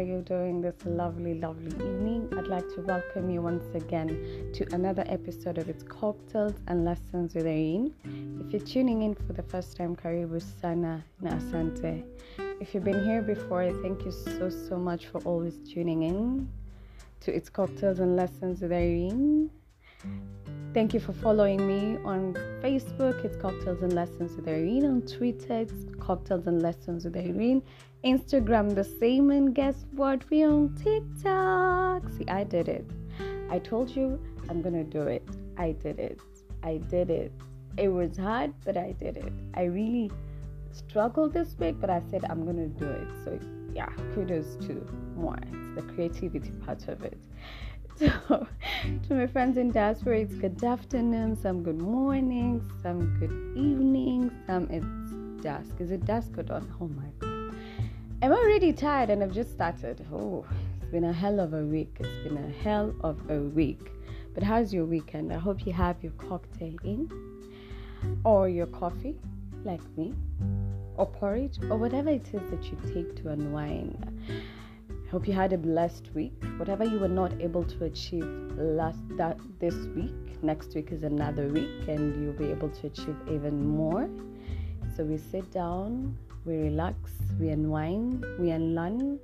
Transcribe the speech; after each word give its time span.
are 0.00 0.02
you 0.02 0.22
doing 0.22 0.62
this 0.62 0.76
lovely, 0.86 1.34
lovely 1.34 1.72
evening? 1.72 2.26
I'd 2.38 2.46
like 2.46 2.66
to 2.74 2.80
welcome 2.80 3.28
you 3.28 3.42
once 3.42 3.66
again 3.74 4.50
to 4.54 4.66
another 4.74 5.04
episode 5.06 5.58
of 5.58 5.68
It's 5.68 5.82
Cocktails 5.82 6.54
and 6.68 6.86
Lessons 6.86 7.34
with 7.34 7.44
Irene. 7.44 7.92
If 8.40 8.50
you're 8.50 8.66
tuning 8.66 9.02
in 9.02 9.14
for 9.14 9.34
the 9.34 9.42
first 9.42 9.76
time, 9.76 9.94
Karibu 9.94 10.40
Sana 10.58 11.04
na 11.20 11.32
Asante. 11.32 12.02
If 12.62 12.72
you've 12.72 12.82
been 12.82 13.04
here 13.04 13.20
before, 13.20 13.70
thank 13.82 14.06
you 14.06 14.10
so, 14.10 14.48
so 14.48 14.78
much 14.78 15.08
for 15.08 15.20
always 15.24 15.58
tuning 15.70 16.04
in 16.04 16.48
to 17.20 17.36
It's 17.36 17.50
Cocktails 17.50 17.98
and 17.98 18.16
Lessons 18.16 18.62
with 18.62 18.72
Irene. 18.72 19.50
Thank 20.72 20.94
you 20.94 21.00
for 21.00 21.12
following 21.12 21.66
me 21.66 21.98
on 22.04 22.32
Facebook. 22.62 23.22
It's 23.24 23.36
Cocktails 23.36 23.82
and 23.82 23.92
Lessons 23.92 24.34
with 24.36 24.48
Irene. 24.48 24.86
On 24.86 25.02
Twitter, 25.02 25.60
it's 25.60 25.74
Cocktails 25.98 26.46
and 26.46 26.62
Lessons 26.62 27.04
with 27.04 27.16
Irene. 27.16 27.62
Instagram, 28.04 28.74
the 28.74 28.84
same. 28.84 29.30
And 29.30 29.54
guess 29.54 29.84
what? 29.92 30.28
We 30.30 30.44
on 30.44 30.74
TikTok. 30.76 32.08
See, 32.16 32.26
I 32.28 32.44
did 32.44 32.68
it. 32.68 32.90
I 33.50 33.58
told 33.58 33.90
you 33.90 34.20
I'm 34.48 34.62
gonna 34.62 34.84
do 34.84 35.02
it. 35.02 35.28
I 35.56 35.72
did 35.72 35.98
it. 35.98 36.20
I 36.62 36.78
did 36.78 37.10
it. 37.10 37.32
It 37.76 37.88
was 37.88 38.16
hard, 38.16 38.52
but 38.64 38.76
I 38.76 38.92
did 38.92 39.16
it. 39.16 39.32
I 39.54 39.64
really 39.64 40.10
struggled 40.72 41.32
this 41.32 41.56
week, 41.58 41.76
but 41.80 41.90
I 41.90 42.02
said 42.10 42.24
I'm 42.28 42.44
gonna 42.44 42.68
do 42.68 42.86
it. 42.86 43.08
So 43.24 43.38
yeah, 43.74 43.90
kudos 44.14 44.56
to 44.66 44.86
more. 45.16 45.38
It's 45.52 45.74
the 45.74 45.82
creativity 45.94 46.50
part 46.64 46.88
of 46.88 47.02
it. 47.04 47.18
So, 47.98 48.46
to 49.08 49.14
my 49.14 49.26
friends 49.26 49.58
in 49.58 49.72
diaspora, 49.72 50.20
it's 50.20 50.34
good 50.34 50.64
afternoon, 50.64 51.36
some 51.36 51.62
good 51.62 51.82
morning, 51.82 52.66
some 52.82 53.14
good 53.20 53.30
evening, 53.58 54.30
some 54.46 54.68
it's 54.70 55.42
dusk. 55.42 55.78
Is 55.80 55.90
it 55.90 56.06
dusk 56.06 56.38
or 56.38 56.44
dawn? 56.44 56.72
Oh 56.80 56.88
my 56.88 57.10
god. 57.18 57.29
I'm 58.22 58.32
already 58.32 58.74
tired 58.74 59.08
and 59.08 59.22
I've 59.22 59.32
just 59.32 59.50
started. 59.50 60.04
Oh, 60.12 60.44
it's 60.76 60.90
been 60.90 61.04
a 61.04 61.12
hell 61.12 61.40
of 61.40 61.54
a 61.54 61.64
week. 61.64 61.96
It's 62.00 62.28
been 62.28 62.36
a 62.36 62.62
hell 62.62 62.94
of 63.00 63.18
a 63.30 63.38
week. 63.38 63.92
But 64.34 64.42
how's 64.42 64.74
your 64.74 64.84
weekend? 64.84 65.32
I 65.32 65.38
hope 65.38 65.64
you 65.64 65.72
have 65.72 65.96
your 66.02 66.12
cocktail 66.12 66.74
in, 66.84 67.10
or 68.22 68.46
your 68.50 68.66
coffee, 68.66 69.16
like 69.64 69.80
me, 69.96 70.12
or 70.98 71.06
porridge, 71.06 71.60
or 71.70 71.78
whatever 71.78 72.10
it 72.10 72.26
is 72.34 72.42
that 72.50 72.62
you 72.64 72.76
take 72.92 73.16
to 73.22 73.30
unwind. 73.30 73.96
I 74.28 75.10
hope 75.10 75.26
you 75.26 75.32
had 75.32 75.54
a 75.54 75.58
blessed 75.58 76.10
week. 76.14 76.44
Whatever 76.58 76.84
you 76.84 76.98
were 76.98 77.08
not 77.08 77.32
able 77.40 77.64
to 77.64 77.84
achieve 77.84 78.26
last 78.54 79.00
that 79.16 79.38
this 79.60 79.74
week, 79.96 80.42
next 80.42 80.74
week 80.74 80.92
is 80.92 81.04
another 81.04 81.48
week, 81.48 81.88
and 81.88 82.22
you'll 82.22 82.34
be 82.34 82.50
able 82.50 82.68
to 82.68 82.86
achieve 82.86 83.16
even 83.30 83.66
more. 83.66 84.10
So 84.94 85.04
we 85.04 85.16
sit 85.16 85.50
down, 85.50 86.18
we 86.44 86.56
relax, 86.56 86.96
we 87.38 87.50
unwind, 87.50 88.24
we 88.38 88.50
unlearn, 88.50 89.18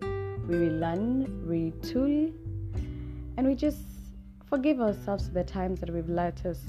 we 0.48 0.56
relearn, 0.56 1.47
we 1.48 1.73
retool, 1.73 2.33
and 3.36 3.47
we 3.47 3.55
just 3.55 3.83
forgive 4.48 4.81
ourselves 4.81 5.31
the 5.31 5.45
times 5.45 5.81
that 5.81 5.91
we've 5.91 6.08
let 6.08 6.45
us 6.47 6.61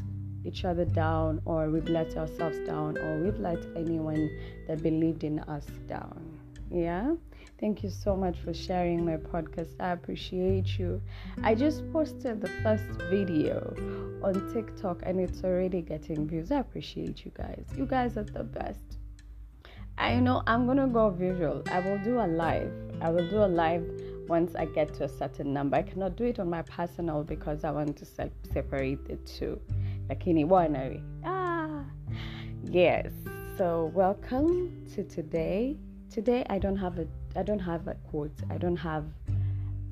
each 0.46 0.66
other 0.66 0.86
down, 0.86 1.42
or 1.46 1.70
we've 1.70 1.90
let 1.90 2.16
ourselves 2.16 2.58
down, 2.60 2.98
or 2.98 3.24
we've 3.24 3.40
let 3.40 3.64
anyone 3.76 4.30
that 4.68 4.82
believed 4.82 5.24
in 5.24 5.40
us 5.40 5.66
down. 5.88 6.40
Yeah. 6.72 7.16
Thank 7.60 7.82
you 7.82 7.90
so 7.90 8.16
much 8.16 8.38
for 8.38 8.54
sharing 8.54 9.04
my 9.04 9.18
podcast. 9.18 9.74
I 9.80 9.92
appreciate 9.92 10.78
you. 10.78 11.02
I 11.44 11.56
just 11.56 11.92
posted 11.92 12.40
the 12.40 12.50
first 12.62 12.86
video 13.10 13.74
on 14.22 14.54
TikTok 14.54 15.02
and 15.04 15.20
it's 15.20 15.44
already 15.44 15.82
getting 15.82 16.28
views. 16.28 16.52
I 16.52 16.60
appreciate 16.60 17.26
you 17.26 17.32
guys. 17.34 17.66
You 17.76 17.88
guys 17.88 18.16
are 18.16 18.24
the 18.24 18.44
best. 18.44 18.97
I 19.98 20.20
know 20.20 20.44
I'm 20.46 20.68
gonna 20.68 20.88
go 20.88 21.10
visual. 21.10 21.64
I 21.72 21.80
will 21.80 21.98
do 22.00 22.20
a 22.20 22.28
live. 22.28 22.72
I 23.02 23.10
will 23.10 23.28
do 23.30 23.44
a 23.44 23.48
live 23.48 23.84
once 24.28 24.54
I 24.56 24.66
get 24.66 24.94
to 24.96 25.06
a 25.06 25.10
certain 25.10 25.52
number. 25.54 25.78
I 25.78 25.82
cannot 25.82 26.16
do 26.16 26.26
it 26.26 26.40
on 26.40 26.50
my 26.50 26.62
personal 26.62 27.24
because 27.24 27.64
I 27.64 27.72
want 27.72 27.98
to 27.98 28.06
se- 28.06 28.32
separate 28.54 29.06
the 29.08 29.16
two. 29.18 29.60
Lakini 30.08 30.48
bwana 30.48 31.02
ah 31.26 31.84
yes. 32.66 33.12
So 33.58 33.92
welcome 33.96 34.86
to 34.94 35.04
today. 35.04 35.76
Today 36.12 36.46
I 36.50 36.60
don't 36.60 36.78
have 36.78 37.00
a 37.00 37.08
I 37.36 37.42
don't 37.42 37.60
have 37.60 37.88
a 37.88 37.96
quote. 38.10 38.40
I 38.52 38.58
don't 38.58 38.78
have 38.78 39.06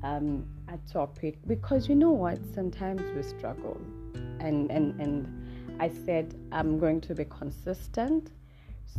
um, 0.04 0.46
a 0.68 0.78
topic 0.92 1.36
because 1.48 1.88
you 1.88 1.96
know 1.96 2.12
what? 2.12 2.38
Sometimes 2.54 3.02
we 3.14 3.22
struggle, 3.22 3.80
and 4.38 4.70
and 4.70 5.00
and 5.00 5.26
I 5.80 5.88
said 5.88 6.34
I'm 6.52 6.78
going 6.78 7.00
to 7.02 7.14
be 7.14 7.24
consistent. 7.24 8.30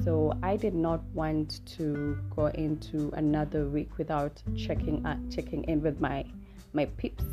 So 0.03 0.37
I 0.43 0.57
did 0.57 0.75
not 0.75 1.01
want 1.13 1.65
to 1.77 2.17
go 2.35 2.47
into 2.47 3.11
another 3.15 3.65
week 3.67 3.97
without 3.97 4.41
checking 4.55 5.05
uh, 5.05 5.17
checking 5.29 5.63
in 5.65 5.81
with 5.81 5.99
my 5.99 6.25
my 6.73 6.85
peeps, 6.85 7.23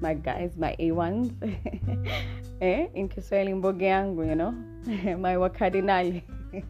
my 0.00 0.14
guys, 0.14 0.52
my 0.56 0.76
A1s. 0.78 1.32
eh? 2.60 2.86
In 2.94 3.08
Kiswahili 3.08 3.52
mboge 3.52 4.28
you 4.28 4.34
know, 4.34 4.52
my 5.18 5.34
wakardinali. 5.36 6.22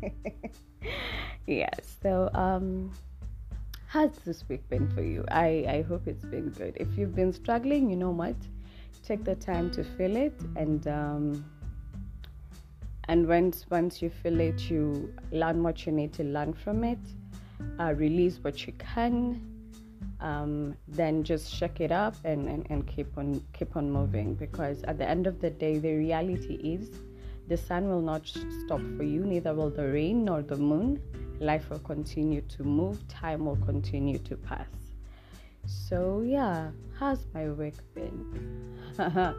yes. 1.46 1.96
So 2.02 2.30
um 2.34 2.92
how's 3.92 4.16
this 4.24 4.48
week 4.48 4.66
been 4.70 4.88
for 4.94 5.02
you? 5.02 5.22
I, 5.30 5.66
I 5.68 5.82
hope 5.82 6.08
it's 6.08 6.24
been 6.24 6.48
good. 6.48 6.76
If 6.76 6.96
you've 6.96 7.14
been 7.14 7.32
struggling, 7.32 7.90
you 7.90 7.96
know 7.96 8.10
what? 8.10 8.36
Take 9.04 9.24
the 9.24 9.34
time 9.34 9.70
to 9.72 9.84
feel 9.84 10.16
it 10.16 10.32
and 10.56 10.86
um, 10.88 11.44
and 13.12 13.28
once 13.28 13.66
once 13.70 14.00
you 14.00 14.08
feel 14.08 14.40
it, 14.40 14.70
you 14.70 15.12
learn 15.32 15.62
what 15.62 15.84
you 15.84 15.92
need 15.92 16.14
to 16.14 16.24
learn 16.24 16.54
from 16.54 16.82
it, 16.82 16.98
uh, 17.78 17.92
release 17.94 18.38
what 18.40 18.66
you 18.66 18.72
can, 18.78 19.16
um, 20.20 20.74
then 20.88 21.22
just 21.22 21.54
shake 21.54 21.82
it 21.82 21.92
up 21.92 22.14
and, 22.24 22.48
and, 22.48 22.66
and 22.70 22.86
keep 22.86 23.18
on 23.18 23.44
keep 23.52 23.76
on 23.76 23.90
moving 23.90 24.34
because 24.34 24.82
at 24.84 24.96
the 24.96 25.06
end 25.06 25.26
of 25.26 25.42
the 25.42 25.50
day 25.50 25.78
the 25.78 25.94
reality 25.94 26.54
is 26.54 26.88
the 27.48 27.56
sun 27.56 27.90
will 27.90 28.00
not 28.00 28.26
stop 28.64 28.80
for 28.96 29.02
you, 29.02 29.26
neither 29.26 29.52
will 29.52 29.68
the 29.68 29.88
rain 29.88 30.24
nor 30.24 30.40
the 30.40 30.56
moon 30.56 30.98
life 31.38 31.68
will 31.68 31.80
continue 31.80 32.40
to 32.56 32.62
move, 32.64 33.06
time 33.08 33.44
will 33.44 33.62
continue 33.66 34.18
to 34.20 34.36
pass. 34.38 34.72
So, 35.66 36.22
yeah, 36.24 36.70
how's 36.98 37.26
my 37.34 37.50
week 37.50 37.74
been? 37.94 38.78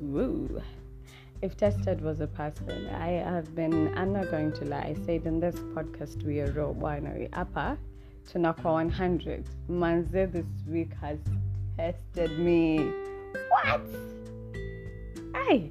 Woo. 0.00 0.62
If 1.42 1.56
tested 1.56 2.00
was 2.00 2.20
a 2.20 2.26
person, 2.26 2.88
I 2.88 3.08
have 3.08 3.54
been, 3.54 3.96
I'm 3.96 4.12
not 4.12 4.30
going 4.30 4.52
to 4.52 4.64
lie, 4.64 4.94
I 4.96 5.04
said 5.04 5.26
in 5.26 5.40
this 5.40 5.56
podcast, 5.56 6.22
we 6.24 6.40
are 6.40 6.50
raw 6.52 6.72
binary. 6.72 7.28
Upper 7.32 7.78
to 8.30 8.38
Nakwa 8.38 8.72
100. 8.72 9.44
Manze 9.68 10.32
this 10.32 10.46
week 10.66 10.92
has 11.00 11.18
tested 11.76 12.38
me. 12.38 12.90
What? 13.50 13.80
Hey! 15.34 15.70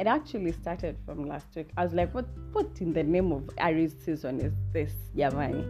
it 0.00 0.06
actually 0.06 0.50
started 0.50 0.96
from 1.04 1.26
last 1.26 1.54
week. 1.54 1.68
I 1.76 1.84
was 1.84 1.92
like, 1.92 2.14
what 2.14 2.24
what 2.52 2.68
in 2.80 2.94
the 2.94 3.02
name 3.02 3.32
of 3.32 3.50
Aries 3.58 3.94
season 4.02 4.40
is 4.40 4.54
this, 4.72 4.92
Yamani? 5.14 5.62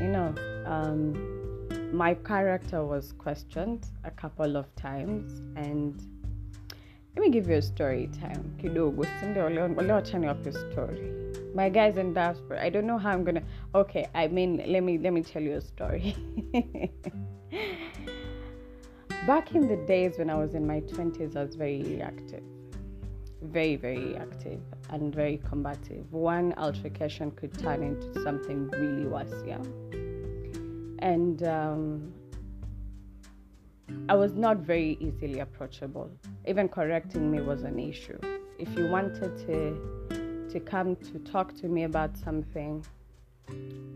You 0.00 0.08
know, 0.08 0.34
um, 0.64 1.92
my 1.92 2.14
character 2.14 2.82
was 2.82 3.12
questioned 3.12 3.86
a 4.02 4.10
couple 4.10 4.56
of 4.56 4.74
times 4.76 5.42
and 5.56 6.02
let 7.14 7.22
me 7.22 7.30
give 7.30 7.48
you 7.48 7.56
a 7.56 7.62
story 7.62 8.10
time. 8.20 8.54
Kidogo, 8.60 9.04
up 10.28 10.46
a 10.46 10.52
story. 10.52 11.10
My 11.54 11.68
guys 11.68 11.96
in 11.96 12.12
diaspora, 12.12 12.62
I 12.62 12.70
don't 12.70 12.86
know 12.86 12.98
how 12.98 13.10
I'm 13.10 13.24
gonna 13.24 13.42
okay, 13.74 14.08
I 14.14 14.28
mean 14.28 14.62
let 14.66 14.82
me 14.82 14.98
let 14.98 15.12
me 15.12 15.22
tell 15.22 15.42
you 15.42 15.54
a 15.54 15.60
story. 15.60 16.16
Back 19.26 19.54
in 19.54 19.68
the 19.68 19.76
days 19.86 20.18
when 20.18 20.28
I 20.28 20.34
was 20.34 20.54
in 20.54 20.66
my 20.66 20.80
twenties, 20.80 21.36
I 21.36 21.44
was 21.44 21.54
very 21.54 22.02
active 22.02 22.42
very, 23.44 23.76
very 23.76 24.16
active 24.16 24.60
and 24.90 25.14
very 25.14 25.40
combative. 25.48 26.10
One 26.12 26.54
altercation 26.56 27.30
could 27.32 27.56
turn 27.58 27.82
into 27.82 28.22
something 28.22 28.68
really 28.70 29.06
worse, 29.06 29.32
yeah. 29.46 29.58
And 31.00 31.42
um, 31.42 32.12
I 34.08 34.14
was 34.14 34.34
not 34.34 34.58
very 34.58 34.96
easily 35.00 35.40
approachable. 35.40 36.10
Even 36.46 36.68
correcting 36.68 37.30
me 37.30 37.40
was 37.40 37.62
an 37.62 37.78
issue. 37.78 38.18
If 38.58 38.76
you 38.76 38.88
wanted 38.88 39.36
to 39.46 40.48
to 40.50 40.60
come 40.60 40.94
to 40.96 41.18
talk 41.20 41.54
to 41.56 41.68
me 41.68 41.84
about 41.84 42.16
something, 42.16 42.84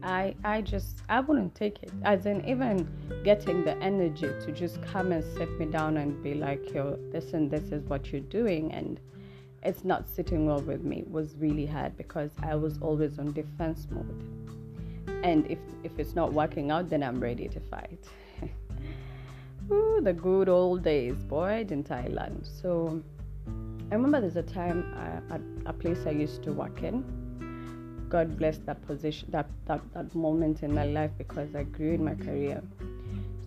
I 0.02 0.34
I 0.44 0.62
just 0.62 1.02
I 1.08 1.20
wouldn't 1.20 1.54
take 1.54 1.82
it. 1.82 1.92
As 2.04 2.26
in 2.26 2.44
even 2.46 2.88
getting 3.24 3.64
the 3.64 3.76
energy 3.78 4.30
to 4.44 4.52
just 4.52 4.82
come 4.82 5.12
and 5.12 5.24
sit 5.36 5.50
me 5.58 5.66
down 5.66 5.96
and 5.96 6.22
be 6.22 6.34
like, 6.34 6.72
yo, 6.72 6.98
this 7.12 7.32
and 7.32 7.50
this 7.50 7.70
is 7.70 7.82
what 7.84 8.12
you're 8.12 8.20
doing 8.20 8.72
and 8.72 9.00
it's 9.62 9.84
not 9.84 10.08
sitting 10.08 10.46
well 10.46 10.60
with 10.60 10.82
me 10.82 11.04
was 11.08 11.34
really 11.36 11.66
hard 11.66 11.96
because 11.96 12.30
I 12.42 12.54
was 12.54 12.78
always 12.80 13.18
on 13.18 13.32
defense 13.32 13.88
mode. 13.90 14.22
And 15.24 15.50
if 15.50 15.58
if 15.82 15.98
it's 15.98 16.14
not 16.14 16.32
working 16.32 16.70
out, 16.70 16.88
then 16.88 17.02
I'm 17.02 17.20
ready 17.20 17.48
to 17.48 17.60
fight. 17.60 18.04
Ooh, 19.70 20.00
the 20.02 20.14
good 20.14 20.48
old 20.48 20.82
days, 20.82 21.16
boy, 21.24 21.66
in 21.68 21.84
Thailand. 21.84 22.46
So 22.60 23.02
I 23.90 23.94
remember 23.94 24.20
there's 24.20 24.36
a 24.36 24.42
time 24.42 24.94
uh, 24.96 25.34
at 25.34 25.40
a 25.66 25.72
place 25.72 26.06
I 26.06 26.10
used 26.10 26.42
to 26.44 26.52
work 26.52 26.82
in. 26.82 27.04
God 28.08 28.38
bless 28.38 28.56
that 28.58 28.80
position, 28.86 29.28
that, 29.30 29.46
that, 29.66 29.82
that 29.92 30.14
moment 30.14 30.62
in 30.62 30.74
my 30.74 30.86
life 30.86 31.10
because 31.18 31.54
I 31.54 31.64
grew 31.64 31.92
in 31.92 32.04
my 32.04 32.14
career. 32.14 32.62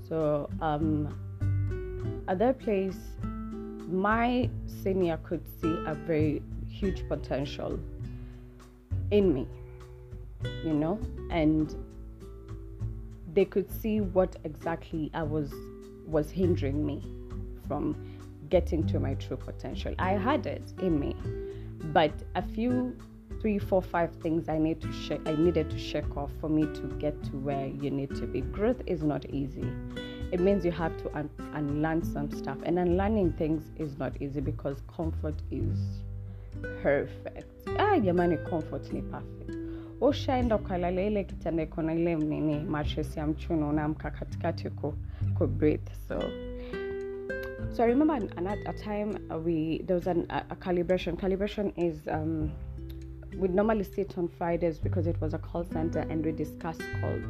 So, 0.08 0.48
um, 0.62 1.18
at 2.28 2.38
that 2.38 2.60
place, 2.60 2.98
my 3.88 4.48
senior 4.84 5.18
could 5.24 5.42
see 5.60 5.74
a 5.88 5.96
very 5.96 6.44
huge 6.68 7.08
potential 7.08 7.80
in 9.10 9.34
me, 9.34 9.48
you 10.64 10.74
know, 10.74 11.00
and 11.32 11.76
they 13.34 13.46
could 13.46 13.72
see 13.82 14.02
what 14.02 14.36
exactly 14.44 15.10
I 15.14 15.24
was 15.24 15.52
was 16.12 16.30
hindering 16.30 16.86
me 16.86 17.04
from 17.68 17.96
getting 18.50 18.86
to 18.88 19.00
my 19.00 19.14
true 19.16 19.38
potential. 19.38 19.96
I 19.98 20.12
had 20.12 20.46
it 20.46 20.74
in 20.82 21.00
me, 21.00 21.16
but 21.94 22.12
a 22.36 22.42
few 22.42 22.96
three, 23.42 23.58
four, 23.58 23.82
five 23.82 24.14
things 24.18 24.48
I 24.50 24.60
need 24.60 24.82
to 24.82 25.22
I 25.26 25.36
needed 25.36 25.72
to 25.72 25.80
shake 25.80 26.16
off 26.16 26.30
for 26.40 26.50
me 26.50 26.64
to 26.64 26.82
get 27.00 27.22
to 27.24 27.32
where 27.38 27.68
you 27.68 27.90
need 27.90 28.14
to 28.16 28.28
be. 28.28 28.42
Growth 28.42 28.82
is 28.86 29.02
not 29.04 29.26
easy. 29.30 29.68
It 30.32 30.40
means 30.40 30.64
you 30.64 30.72
have 30.72 30.96
to 30.98 31.18
un- 31.18 31.30
unlearn 31.54 32.04
some 32.04 32.32
stuff, 32.32 32.58
and 32.64 32.78
unlearning 32.78 33.34
things 33.34 33.72
is 33.78 33.98
not 33.98 34.22
easy 34.22 34.42
because 34.42 34.82
comfort 34.96 35.42
is 35.50 35.78
perfect. 36.82 37.68
Ah, 37.80 37.96
jamani, 37.98 38.38
comfort 38.50 38.92
ni 38.94 39.02
perfect. 39.02 39.61
Ushaenda 40.02 40.56
ukalala 40.56 41.02
ile 41.02 41.24
kitanda 41.24 41.64
iko 41.64 41.82
na 41.82 41.94
ile 41.94 42.16
nini 42.16 42.60
mattress 42.60 43.18
ya 43.18 43.28
mchuno, 43.28 43.70
unaamka 43.70 44.12
katikati 44.12 44.70
ku, 44.70 44.94
ku 45.38 45.48
breathe 45.48 45.92
so 46.08 46.20
so 47.74 47.84
I 47.84 47.86
remember 47.88 48.16
an, 48.16 48.48
at 48.48 48.58
a 48.68 48.74
time 48.74 49.18
we 49.46 49.82
there 49.86 49.96
was 49.96 50.08
an, 50.08 50.26
a, 50.30 50.44
a 50.50 50.56
calibration. 50.56 51.18
Calibration 51.18 51.72
is 51.78 52.06
um, 52.10 52.52
we'd 53.38 53.56
normally 53.56 53.84
sit 53.86 54.18
on 54.18 54.28
Fridays 54.28 54.78
because 54.78 55.08
it 55.08 55.20
was 55.22 55.34
a 55.34 55.38
call 55.38 55.64
center 55.64 56.00
and 56.00 56.26
we 56.26 56.34
discussed 56.34 56.82
calls. 57.00 57.24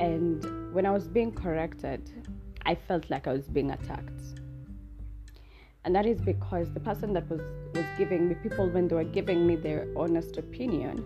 And 0.00 0.74
when 0.74 0.84
I 0.84 0.90
was 0.90 1.06
being 1.06 1.32
corrected, 1.32 2.10
I 2.64 2.74
felt 2.74 3.08
like 3.08 3.28
I 3.28 3.32
was 3.32 3.46
being 3.46 3.70
attacked. 3.70 4.20
And 5.84 5.94
that 5.94 6.06
is 6.06 6.20
because 6.20 6.72
the 6.74 6.80
person 6.80 7.12
that 7.12 7.30
was, 7.30 7.40
was 7.72 7.84
giving 7.96 8.28
me 8.28 8.34
people 8.34 8.68
when 8.68 8.88
they 8.88 8.96
were 8.96 9.04
giving 9.04 9.46
me 9.46 9.54
their 9.54 9.86
honest 9.96 10.36
opinion, 10.38 11.04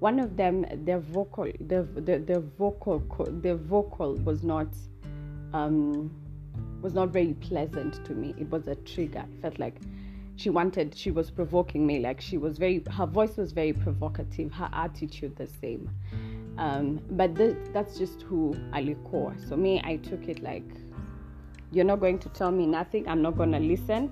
one 0.00 0.18
of 0.18 0.36
them 0.36 0.66
their 0.84 0.98
vocal 0.98 1.50
their, 1.60 1.82
their 1.82 2.40
vocal 2.40 3.02
their 3.28 3.56
vocal 3.56 4.14
was 4.16 4.42
not 4.42 4.68
um, 5.52 6.10
was 6.82 6.94
not 6.94 7.08
very 7.10 7.34
pleasant 7.34 8.04
to 8.04 8.12
me. 8.12 8.34
It 8.36 8.50
was 8.50 8.66
a 8.66 8.74
trigger. 8.74 9.24
I 9.38 9.42
felt 9.42 9.58
like 9.58 9.76
she 10.36 10.50
wanted 10.50 10.94
she 10.94 11.10
was 11.10 11.30
provoking 11.30 11.86
me. 11.86 12.00
Like 12.00 12.20
she 12.20 12.38
was 12.38 12.58
very 12.58 12.82
her 12.90 13.06
voice 13.06 13.36
was 13.36 13.52
very 13.52 13.72
provocative. 13.72 14.52
Her 14.52 14.68
attitude 14.72 15.36
the 15.36 15.46
same. 15.46 15.90
Um, 16.58 17.00
but 17.10 17.34
th- 17.34 17.56
that's 17.72 17.98
just 17.98 18.22
who 18.22 18.54
alikuwa 18.72 19.48
so 19.48 19.56
me 19.56 19.80
i 19.82 19.96
took 19.96 20.28
it 20.28 20.40
like 20.40 20.62
you're 21.74 21.84
not 21.84 21.98
going 21.98 22.18
to 22.20 22.28
tell 22.28 22.52
me 22.52 22.66
nothing. 22.66 23.08
I'm 23.08 23.20
not 23.20 23.36
going 23.36 23.50
to 23.52 23.58
listen 23.58 24.10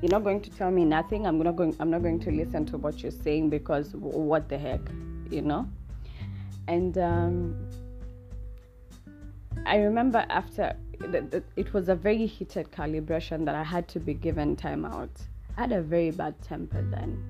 you're 0.00 0.10
not 0.10 0.24
going 0.24 0.40
to 0.40 0.50
tell 0.50 0.70
me 0.70 0.84
nothing 0.84 1.26
i'm 1.26 1.38
not 1.38 1.56
going 1.56 1.74
i'm 1.80 1.90
not 1.90 2.02
going 2.02 2.18
to 2.18 2.30
listen 2.30 2.64
to 2.64 2.78
what 2.78 3.02
you're 3.02 3.12
saying 3.12 3.50
because 3.50 3.94
what 3.94 4.48
the 4.48 4.58
heck 4.58 4.80
you 5.30 5.42
know 5.42 5.68
and 6.68 6.98
um, 6.98 7.68
i 9.66 9.76
remember 9.76 10.24
after 10.30 10.74
it 11.02 11.72
was 11.72 11.88
a 11.88 11.94
very 11.94 12.26
heated 12.26 12.70
calibration 12.70 13.44
that 13.46 13.54
I 13.54 13.62
had 13.62 13.88
to 13.88 14.00
be 14.00 14.14
given 14.14 14.56
time 14.56 14.84
out. 14.84 15.10
I 15.56 15.62
had 15.62 15.72
a 15.72 15.80
very 15.80 16.10
bad 16.10 16.40
temper 16.42 16.82
then. 16.82 17.22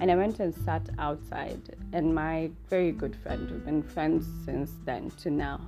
And 0.00 0.10
I 0.12 0.16
went 0.16 0.38
and 0.38 0.54
sat 0.54 0.88
outside, 0.98 1.76
and 1.92 2.14
my 2.14 2.50
very 2.70 2.92
good 2.92 3.16
friend, 3.16 3.50
who've 3.50 3.64
been 3.64 3.82
friends 3.82 4.26
since 4.44 4.70
then 4.84 5.10
to 5.22 5.30
now, 5.30 5.60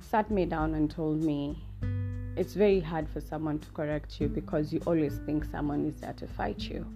sat 0.00 0.28
me 0.28 0.44
down 0.44 0.74
and 0.74 0.90
told 0.90 1.22
me, 1.22 1.62
It's 2.36 2.54
very 2.54 2.80
hard 2.80 3.08
for 3.08 3.20
someone 3.20 3.58
to 3.58 3.68
correct 3.70 4.20
you 4.20 4.28
because 4.28 4.72
you 4.72 4.80
always 4.86 5.18
think 5.26 5.44
someone 5.44 5.84
is 5.86 6.00
there 6.00 6.12
to 6.14 6.26
fight 6.26 6.70
you. 6.70 6.86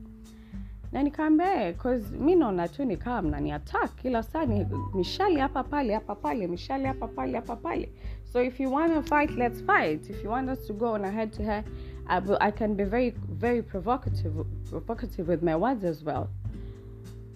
na 0.92 1.02
nikaambia 1.02 1.72
cause 1.78 2.04
mi 2.18 2.34
naona 2.34 2.68
tu 2.68 2.84
ni 2.84 2.96
kama 2.96 3.22
mnani 3.28 3.52
attack. 3.52 3.96
Kila 3.96 4.22
saa 4.22 4.44
ni 4.44 4.64
mishali 4.94 5.40
hapa 5.40 5.64
pale 5.64 5.94
hapa 5.94 6.14
pale 6.14 6.46
mishali 6.46 6.84
hapa 6.86 7.08
pale 7.08 7.32
hapa 7.38 7.56
pale. 7.56 7.88
So 8.32 8.42
if 8.42 8.60
you 8.60 8.70
want 8.70 8.94
to 8.94 9.02
fight 9.02 9.30
let's 9.30 9.60
fight. 9.60 10.10
If 10.10 10.22
you 10.22 10.30
want 10.30 10.48
us 10.50 10.66
to 10.66 10.72
go 10.72 10.94
on 10.94 11.04
a 11.04 11.10
head 11.10 11.32
to 11.32 11.42
head 11.42 11.64
I, 12.06 12.18
will, 12.18 12.38
I 12.40 12.50
can 12.50 12.74
be 12.74 12.84
very 12.84 13.14
very 13.30 13.62
provocative 13.62 14.46
provocative 14.68 15.26
with 15.28 15.42
my 15.42 15.56
words 15.56 15.84
as 15.84 16.02
well 16.02 16.28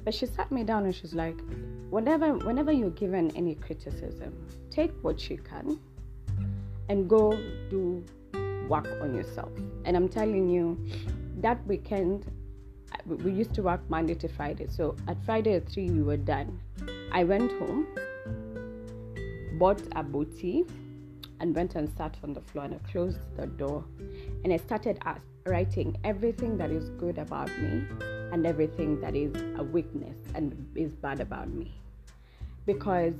but 0.04 0.14
she 0.14 0.26
sat 0.26 0.52
me 0.52 0.62
down 0.62 0.84
and 0.84 0.94
she's 0.94 1.14
like 1.14 1.36
whenever 1.90 2.34
whenever 2.34 2.70
you're 2.72 2.90
given 2.90 3.30
any 3.36 3.54
criticism 3.54 4.32
take 4.70 4.92
what 5.02 5.30
you 5.30 5.38
can 5.38 5.78
and 6.88 7.08
go 7.08 7.32
do 7.70 8.04
work 8.68 8.88
on 9.00 9.14
yourself 9.14 9.50
and 9.84 9.96
i'm 9.96 10.08
telling 10.08 10.48
you 10.48 10.78
that 11.40 11.64
weekend 11.66 12.24
we 13.06 13.32
used 13.32 13.54
to 13.54 13.62
work 13.62 13.80
Monday 13.88 14.14
to 14.14 14.28
Friday. 14.28 14.66
So 14.68 14.96
at 15.06 15.16
Friday 15.24 15.54
at 15.54 15.68
3, 15.68 15.90
we 15.90 16.02
were 16.02 16.16
done. 16.16 16.60
I 17.12 17.24
went 17.24 17.50
home, 17.52 17.86
bought 19.58 19.80
a 19.96 20.02
booty, 20.02 20.66
and 21.40 21.54
went 21.54 21.74
and 21.74 21.88
sat 21.96 22.16
on 22.22 22.32
the 22.32 22.40
floor 22.40 22.64
and 22.64 22.74
I 22.74 22.90
closed 22.90 23.20
the 23.36 23.46
door. 23.46 23.84
And 24.44 24.52
I 24.52 24.56
started 24.56 25.00
writing 25.46 25.96
everything 26.04 26.58
that 26.58 26.70
is 26.70 26.90
good 26.90 27.18
about 27.18 27.48
me 27.60 27.84
and 28.32 28.46
everything 28.46 29.00
that 29.00 29.16
is 29.16 29.32
a 29.56 29.62
weakness 29.62 30.18
and 30.34 30.68
is 30.74 30.94
bad 30.94 31.20
about 31.20 31.48
me. 31.48 31.72
Because 32.66 33.14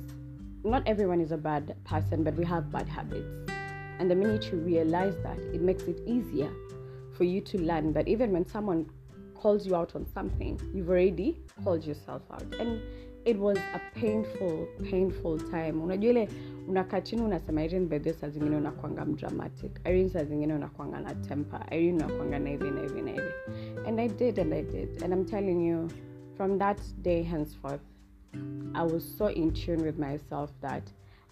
not 0.63 0.83
everyone 0.85 1.21
is 1.21 1.31
a 1.31 1.37
bad 1.37 1.75
person, 1.85 2.23
but 2.23 2.35
we 2.35 2.45
have 2.45 2.71
bad 2.71 2.87
habits. 2.87 3.51
And 3.99 4.09
the 4.09 4.15
minute 4.15 4.51
you 4.51 4.57
realize 4.57 5.15
that, 5.23 5.37
it 5.53 5.61
makes 5.61 5.83
it 5.83 6.01
easier 6.05 6.51
for 7.17 7.25
you 7.25 7.41
to 7.41 7.57
learn 7.57 7.93
that 7.93 8.07
even 8.07 8.31
when 8.31 8.45
someone 8.45 8.89
calls 9.35 9.65
you 9.67 9.75
out 9.75 9.95
on 9.95 10.05
something, 10.13 10.59
you've 10.73 10.89
already 10.89 11.41
called 11.63 11.83
yourself 11.83 12.21
out. 12.31 12.43
And 12.59 12.81
it 13.25 13.37
was 13.37 13.57
a 13.57 13.81
painful, 13.93 14.67
painful 14.83 15.37
time. 15.39 15.81
Unajua 15.81 16.09
ile 16.09 16.29
unakaa 16.67 17.01
chini 17.01 17.21
unasema 17.21 17.63
Irene 17.63 17.85
bedhe 17.85 18.13
saa 18.13 18.29
zingine 18.29 18.55
unakwanga 18.55 19.05
mdramatic. 19.05 19.79
Irene 19.85 20.09
saa 20.09 20.23
unakwanga 20.55 20.99
na 20.99 21.15
temper. 21.15 21.65
Irene 21.71 22.03
unakwanga 22.03 22.39
na 22.39 22.49
hivi 22.49 22.71
na 22.71 22.81
hivi 22.81 23.01
na 23.01 23.11
hivi. 23.11 23.33
And 23.87 23.99
I 23.99 24.07
did 24.07 24.39
and 24.39 24.53
I 24.53 24.61
did. 24.61 25.03
And 25.03 25.13
I'm 25.13 25.25
telling 25.25 25.67
you, 25.67 25.87
from 26.37 26.57
that 26.59 26.79
day 27.01 27.23
henceforth, 27.23 27.81
I 28.73 28.83
was 28.83 29.03
so 29.17 29.27
in 29.27 29.51
tune 29.51 29.83
with 29.83 29.97
myself 29.97 30.51
that 30.61 30.83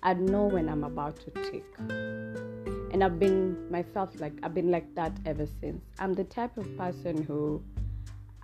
I 0.04 0.14
know 0.14 0.48
when 0.48 0.68
I'm 0.70 0.84
about 0.84 1.16
to 1.22 1.32
tick. 1.32 2.57
And 2.98 3.04
I've 3.04 3.20
been 3.20 3.70
myself 3.70 4.10
like 4.20 4.34
I've 4.42 4.56
been 4.56 4.72
like 4.72 4.96
that 4.96 5.12
ever 5.24 5.46
since. 5.62 5.86
I'm 6.00 6.16
the 6.16 6.24
type 6.24 6.58
of 6.58 6.66
person 6.80 7.22
who 7.22 7.62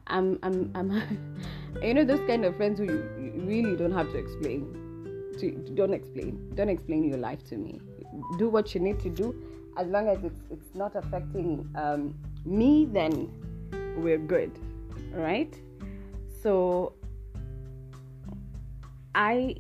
I'm, 0.06 0.38
I'm, 0.44 0.72
I'm, 0.76 1.44
you 1.82 1.96
know, 1.96 2.04
those 2.04 2.20
kind 2.28 2.46
of 2.46 2.56
friends 2.56 2.78
who 2.78 2.86
you, 2.86 3.10
you 3.20 3.34
really 3.48 3.76
don't 3.76 3.94
have 3.94 4.12
to 4.12 4.18
explain. 4.20 4.62
To, 5.40 5.50
don't 5.74 5.92
explain. 5.92 6.52
Don't 6.54 6.70
explain 6.70 7.04
your 7.04 7.18
life 7.18 7.44
to 7.48 7.58
me. 7.58 7.82
Do 8.38 8.48
what 8.48 8.76
you 8.76 8.80
need 8.80 9.00
to 9.00 9.10
do. 9.10 9.34
As 9.76 9.88
long 9.88 10.08
as 10.08 10.24
it's, 10.24 10.42
it's 10.52 10.76
not 10.76 10.96
affecting 10.96 11.68
um, 11.74 12.14
me, 12.46 12.86
then 12.86 13.32
we're 13.98 14.20
good. 14.20 14.52
Right? 15.14 15.60
So 16.44 16.94
I 19.16 19.56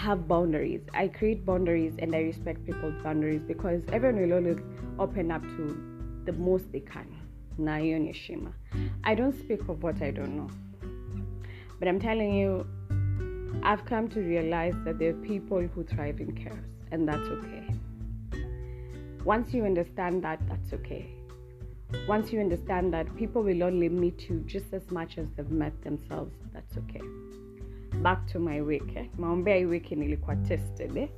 have 0.00 0.26
boundaries. 0.26 0.80
I 0.94 1.08
create 1.08 1.44
boundaries 1.44 1.94
and 1.98 2.14
I 2.14 2.20
respect 2.20 2.64
people's 2.64 3.00
boundaries 3.02 3.42
because 3.46 3.82
everyone 3.92 4.22
will 4.22 4.32
always 4.38 4.58
open 4.98 5.30
up 5.30 5.42
to 5.42 5.64
the 6.24 6.32
most 6.32 6.72
they 6.72 6.80
can. 6.80 7.06
Na 7.58 7.76
hiyo 7.76 7.98
ni 7.98 8.48
i 9.04 9.14
don't 9.14 9.34
speak 9.34 9.68
of 9.68 9.82
what 9.82 10.00
i 10.00 10.10
don't 10.10 10.34
know. 10.36 10.48
But 11.78 11.88
i'm 11.88 12.00
telling 12.00 12.34
you 12.34 12.66
i've 13.62 13.84
come 13.84 14.08
to 14.08 14.20
realize 14.20 14.74
that 14.84 14.98
there 14.98 15.10
are 15.10 15.22
people 15.28 15.68
who 15.74 15.84
thrive 15.84 16.20
in 16.20 16.32
chaos 16.34 16.70
and 16.90 17.06
that's 17.06 17.28
okay. 17.28 17.64
Once 19.24 19.52
you 19.52 19.64
understand 19.64 20.24
that 20.24 20.40
that's 20.48 20.72
okay. 20.72 21.06
Once 22.08 22.32
you 22.32 22.40
understand 22.40 22.94
that 22.94 23.14
people 23.16 23.42
will 23.42 23.62
only 23.62 23.90
meet 23.90 24.30
you 24.30 24.42
just 24.46 24.72
as 24.72 24.90
much 24.90 25.18
as 25.18 25.26
they've 25.36 25.50
met 25.50 25.82
themselves 25.82 26.32
that's 26.54 26.78
okay 26.78 27.02
back 28.02 28.26
to 28.26 28.38
my 28.38 28.60
week 28.60 28.96
eh? 28.96 29.06
maombea 29.18 29.56
hii 29.56 29.64
wiki 29.64 29.96
nilikuwa 29.96 30.36
tested 30.36 30.96
eh? 30.96 31.08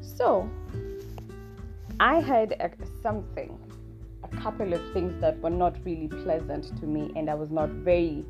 so 0.00 0.48
i 1.98 2.22
had 2.22 2.56
a, 2.58 2.70
something 3.02 3.50
a 4.22 4.36
couple 4.42 4.72
of 4.72 4.80
things 4.92 5.20
that 5.20 5.40
were 5.42 5.50
not 5.50 5.76
really 5.84 6.08
pleasant 6.08 6.78
to 6.80 6.86
me, 6.86 7.10
and 7.16 7.28
I 7.28 7.34
was 7.34 7.50
not 7.50 7.68
very 7.70 8.24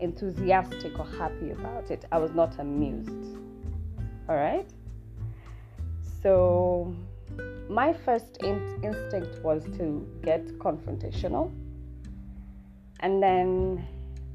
enthusiastic 0.00 0.98
or 0.98 1.06
happy 1.18 1.50
about 1.50 1.90
it. 1.90 2.04
I 2.12 2.18
was 2.18 2.32
not 2.32 2.58
amused. 2.58 3.38
All 4.28 4.36
right? 4.36 4.66
So, 6.22 6.94
my 7.68 7.92
first 7.92 8.38
in- 8.42 8.80
instinct 8.82 9.42
was 9.42 9.64
to 9.78 10.06
get 10.22 10.46
confrontational, 10.58 11.50
and 13.00 13.22
then 13.22 13.86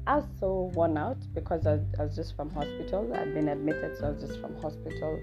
I 0.06 0.16
was 0.16 0.26
so 0.40 0.72
worn 0.74 0.96
out 0.98 1.18
because 1.32 1.66
I, 1.66 1.78
I 1.98 2.04
was 2.04 2.16
just 2.16 2.34
from 2.34 2.50
hospital. 2.50 3.12
I'd 3.14 3.32
been 3.34 3.48
admitted, 3.48 3.96
so 3.96 4.08
I 4.08 4.10
was 4.10 4.22
just 4.22 4.40
from 4.40 4.60
hospital. 4.60 5.20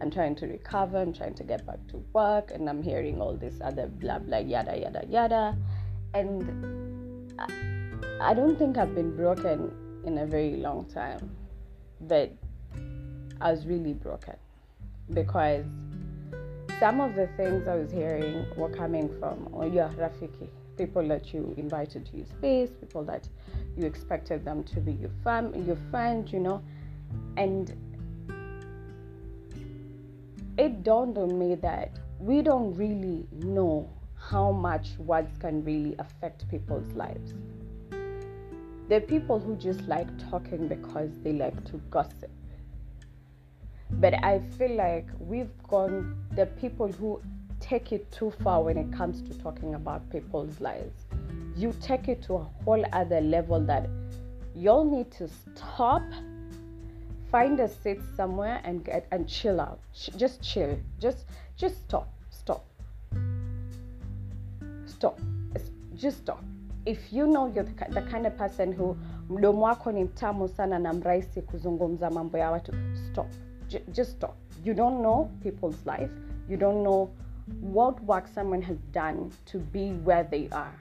I'm 0.00 0.10
trying 0.10 0.36
to 0.36 0.46
recover. 0.46 0.98
I'm 0.98 1.12
trying 1.12 1.34
to 1.34 1.42
get 1.42 1.66
back 1.66 1.78
to 1.88 1.96
work, 2.12 2.52
and 2.52 2.68
I'm 2.68 2.82
hearing 2.82 3.20
all 3.20 3.36
this 3.36 3.60
other 3.60 3.88
blah 3.88 4.20
blah 4.20 4.38
yada 4.38 4.78
yada 4.78 5.04
yada, 5.08 5.58
and 6.14 7.32
I, 7.40 8.30
I 8.30 8.34
don't 8.34 8.56
think 8.56 8.78
I've 8.78 8.94
been 8.94 9.16
broken 9.16 9.72
in 10.04 10.18
a 10.18 10.26
very 10.26 10.56
long 10.56 10.84
time, 10.84 11.36
but 12.02 12.32
I 13.40 13.50
was 13.50 13.66
really 13.66 13.94
broken 13.94 14.36
because 15.12 15.64
some 16.78 17.00
of 17.00 17.14
the 17.14 17.26
things 17.36 17.66
I 17.66 17.74
was 17.74 17.90
hearing 17.90 18.46
were 18.56 18.70
coming 18.70 19.08
from 19.18 19.48
oh, 19.52 19.64
yeah, 19.64 19.90
Rafiki, 19.98 20.48
people 20.80 21.06
that 21.06 21.34
you 21.34 21.54
invited 21.58 22.06
to 22.06 22.16
your 22.16 22.26
space, 22.26 22.70
people 22.80 23.04
that 23.04 23.28
you 23.76 23.84
expected 23.84 24.44
them 24.46 24.64
to 24.64 24.80
be 24.80 24.92
your 24.92 25.10
fam, 25.22 25.52
your 25.66 25.76
friend, 25.90 26.32
you 26.32 26.40
know, 26.40 26.62
and 27.36 27.76
it 30.56 30.82
dawned 30.82 31.18
on 31.18 31.38
me 31.38 31.54
that 31.54 31.90
we 32.18 32.40
don't 32.40 32.74
really 32.76 33.26
know 33.32 33.90
how 34.16 34.50
much 34.50 34.88
words 34.98 35.36
can 35.38 35.62
really 35.64 35.94
affect 35.98 36.48
people's 36.48 36.90
lives. 36.94 37.34
There 38.88 38.98
are 38.98 39.08
people 39.16 39.38
who 39.38 39.56
just 39.56 39.82
like 39.82 40.08
talking 40.30 40.66
because 40.66 41.10
they 41.22 41.34
like 41.34 41.62
to 41.66 41.76
gossip. 41.90 42.30
But 43.92 44.14
I 44.24 44.40
feel 44.56 44.76
like 44.76 45.08
we've 45.18 45.52
gone, 45.68 46.16
the 46.36 46.46
people 46.46 46.90
who 46.90 47.20
take 47.60 47.92
it 47.92 48.10
too 48.10 48.30
far 48.42 48.62
when 48.62 48.76
it 48.78 48.92
comes 48.92 49.22
to 49.22 49.38
talking 49.38 49.74
about 49.74 50.08
people's 50.10 50.60
lives. 50.60 51.04
You 51.56 51.72
take 51.80 52.08
it 52.08 52.22
to 52.22 52.34
a 52.36 52.46
whole 52.64 52.84
other 52.92 53.20
level 53.20 53.60
that 53.66 53.88
you'll 54.54 54.84
need 54.84 55.10
to 55.12 55.28
stop, 55.28 56.02
find 57.30 57.60
a 57.60 57.68
seat 57.68 58.00
somewhere 58.16 58.60
and 58.64 58.84
get 58.84 59.06
and 59.12 59.28
chill 59.28 59.60
out. 59.60 59.78
just 60.16 60.42
chill. 60.42 60.78
Just 60.98 61.26
just 61.56 61.76
stop. 61.84 62.08
Stop. 62.30 62.64
Stop. 64.86 65.18
Just 65.94 66.18
stop. 66.18 66.42
If 66.86 67.12
you 67.12 67.26
know 67.26 67.52
you're 67.54 67.64
the, 67.64 67.74
the 67.90 68.02
kind 68.10 68.26
of 68.26 68.36
person 68.36 68.72
who 68.72 68.96
mdomo 69.28 69.60
wako 69.62 69.92
ni 69.92 70.04
mtamu 70.04 70.48
sana 70.48 70.78
na 70.78 70.92
mrahisi 70.92 71.42
kuzungumza 71.42 72.10
mambo 72.10 72.38
ya 72.38 72.50
watu, 72.50 72.72
stop. 73.10 73.26
J- 73.68 73.84
just 73.92 74.10
stop. 74.12 74.34
You 74.64 74.74
don't 74.74 74.98
know 75.00 75.30
people's 75.42 75.86
life. 75.86 76.10
You 76.48 76.56
don't 76.56 76.80
know 76.82 77.08
what 77.60 78.02
work 78.04 78.28
someone 78.32 78.62
has 78.62 78.78
done 78.92 79.32
to 79.46 79.58
be 79.58 79.90
where 79.92 80.24
they 80.24 80.48
are. 80.52 80.74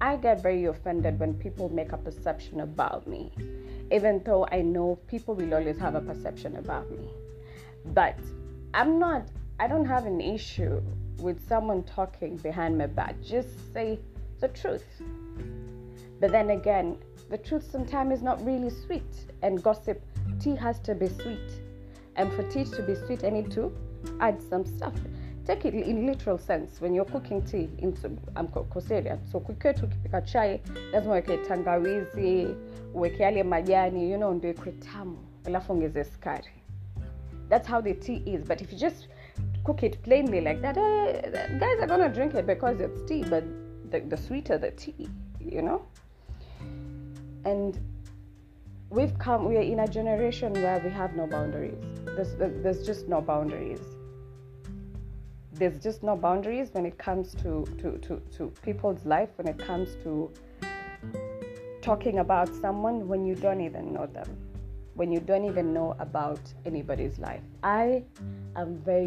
I 0.00 0.16
get 0.16 0.42
very 0.42 0.66
offended 0.66 1.18
when 1.18 1.34
people 1.34 1.68
make 1.68 1.92
a 1.92 1.96
perception 1.96 2.60
about 2.60 3.06
me, 3.06 3.32
even 3.90 4.22
though 4.24 4.46
I 4.50 4.60
know 4.60 4.98
people 5.06 5.34
will 5.34 5.54
always 5.54 5.78
have 5.78 5.94
a 5.94 6.00
perception 6.00 6.56
about 6.56 6.90
me. 6.90 7.08
But 7.86 8.18
I'm 8.74 8.98
not, 8.98 9.28
I 9.58 9.66
don't 9.68 9.86
have 9.86 10.04
an 10.04 10.20
issue 10.20 10.82
with 11.18 11.46
someone 11.48 11.82
talking 11.84 12.36
behind 12.36 12.76
my 12.76 12.86
back. 12.86 13.14
Just 13.22 13.72
say 13.72 13.98
the 14.40 14.48
truth. 14.48 14.84
But 16.20 16.30
then 16.30 16.50
again, 16.50 16.98
the 17.30 17.38
truth 17.38 17.70
sometimes 17.70 18.18
is 18.18 18.22
not 18.22 18.44
really 18.44 18.70
sweet, 18.70 19.32
and 19.42 19.62
gossip, 19.62 20.02
tea 20.40 20.56
has 20.56 20.78
to 20.80 20.94
be 20.94 21.08
sweet. 21.08 21.60
And 22.16 22.32
for 22.32 22.42
tea 22.50 22.64
to 22.64 22.82
be 22.82 22.94
sweet, 22.94 23.24
I 23.24 23.30
need 23.30 23.50
to 23.52 23.72
add 24.20 24.40
some 24.42 24.64
stuff 24.64 24.94
take 25.46 25.64
it 25.64 25.74
in 25.74 26.06
literal 26.06 26.38
sense 26.38 26.80
when 26.80 26.92
you're 26.94 27.04
cooking 27.04 27.40
tea 27.42 27.68
into 27.78 28.08
um, 28.36 28.48
Koseria. 28.48 29.18
So 29.32 29.40
kwetu 29.40 29.84
ukipika 29.84 30.20
chai 30.22 30.60
lazima 30.92 31.12
uweke 31.12 31.36
tangawizi, 31.36 32.48
uweke 32.94 33.22
yale 33.22 33.42
majani, 33.42 34.10
you 34.10 34.16
know, 34.16 34.34
ndio 34.34 34.50
ikwe 34.50 34.72
tamu, 34.72 35.18
alafu 35.44 35.72
ongeze 35.72 36.04
sukari. 36.04 36.48
That's 37.48 37.68
how 37.68 37.82
the 37.82 37.94
tea 37.94 38.22
is. 38.26 38.44
But 38.44 38.60
if 38.60 38.72
you 38.72 38.78
just 38.78 39.08
cook 39.64 39.82
it 39.82 40.02
plainly 40.02 40.40
like 40.40 40.60
that, 40.60 40.76
uh, 40.76 41.58
guys 41.58 41.78
are 41.80 41.86
gonna 41.86 42.08
drink 42.08 42.34
it 42.34 42.46
because 42.46 42.80
it's 42.80 43.04
tea, 43.08 43.22
but 43.22 43.44
the, 43.90 44.00
the 44.00 44.16
sweeter 44.16 44.58
the 44.58 44.70
tea, 44.70 45.08
you 45.40 45.62
know. 45.62 45.82
And 47.44 47.78
we've 48.90 49.16
come, 49.18 49.44
we 49.44 49.56
are 49.56 49.72
in 49.72 49.80
a 49.80 49.86
generation 49.86 50.52
where 50.54 50.80
we 50.80 50.90
have 50.90 51.14
no 51.14 51.26
boundaries. 51.26 51.78
There's, 52.04 52.34
there's 52.34 52.84
just 52.84 53.08
no 53.08 53.20
boundaries 53.20 53.95
there's 55.58 55.78
just 55.78 56.02
no 56.02 56.16
boundaries 56.16 56.68
when 56.72 56.86
it 56.86 56.98
comes 56.98 57.34
to, 57.36 57.64
to, 57.78 57.98
to, 57.98 58.22
to 58.36 58.52
people's 58.62 59.04
life, 59.04 59.30
when 59.36 59.48
it 59.48 59.58
comes 59.58 59.96
to 60.04 60.30
talking 61.80 62.18
about 62.18 62.54
someone 62.54 63.08
when 63.08 63.24
you 63.24 63.34
don't 63.34 63.60
even 63.60 63.92
know 63.92 64.06
them, 64.06 64.28
when 64.94 65.10
you 65.12 65.20
don't 65.20 65.44
even 65.44 65.72
know 65.72 65.94
about 65.98 66.40
anybody's 66.64 67.18
life. 67.18 67.42
I 67.62 68.04
am 68.56 68.78
very 68.78 69.06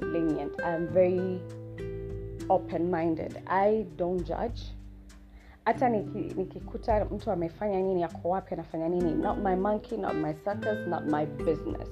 lenient, 0.00 0.60
I'm 0.62 0.88
very 0.88 1.40
open 2.48 2.90
minded. 2.90 3.42
I 3.46 3.86
don't 3.96 4.24
judge. 4.26 4.62
hata 5.64 5.88
nikikuta 5.88 7.04
mtu 7.04 7.30
amefanya 7.30 7.80
nini 7.82 8.04
ako 8.04 8.28
wapi 8.28 8.54
anafanya 8.54 8.88
nini 8.88 9.14
not 9.14 9.38
my 9.38 9.56
monkey 9.56 9.96
not 9.96 10.14
my 10.14 10.34
circus 10.44 10.86
not 10.88 11.04
my 11.06 11.26
business 11.26 11.88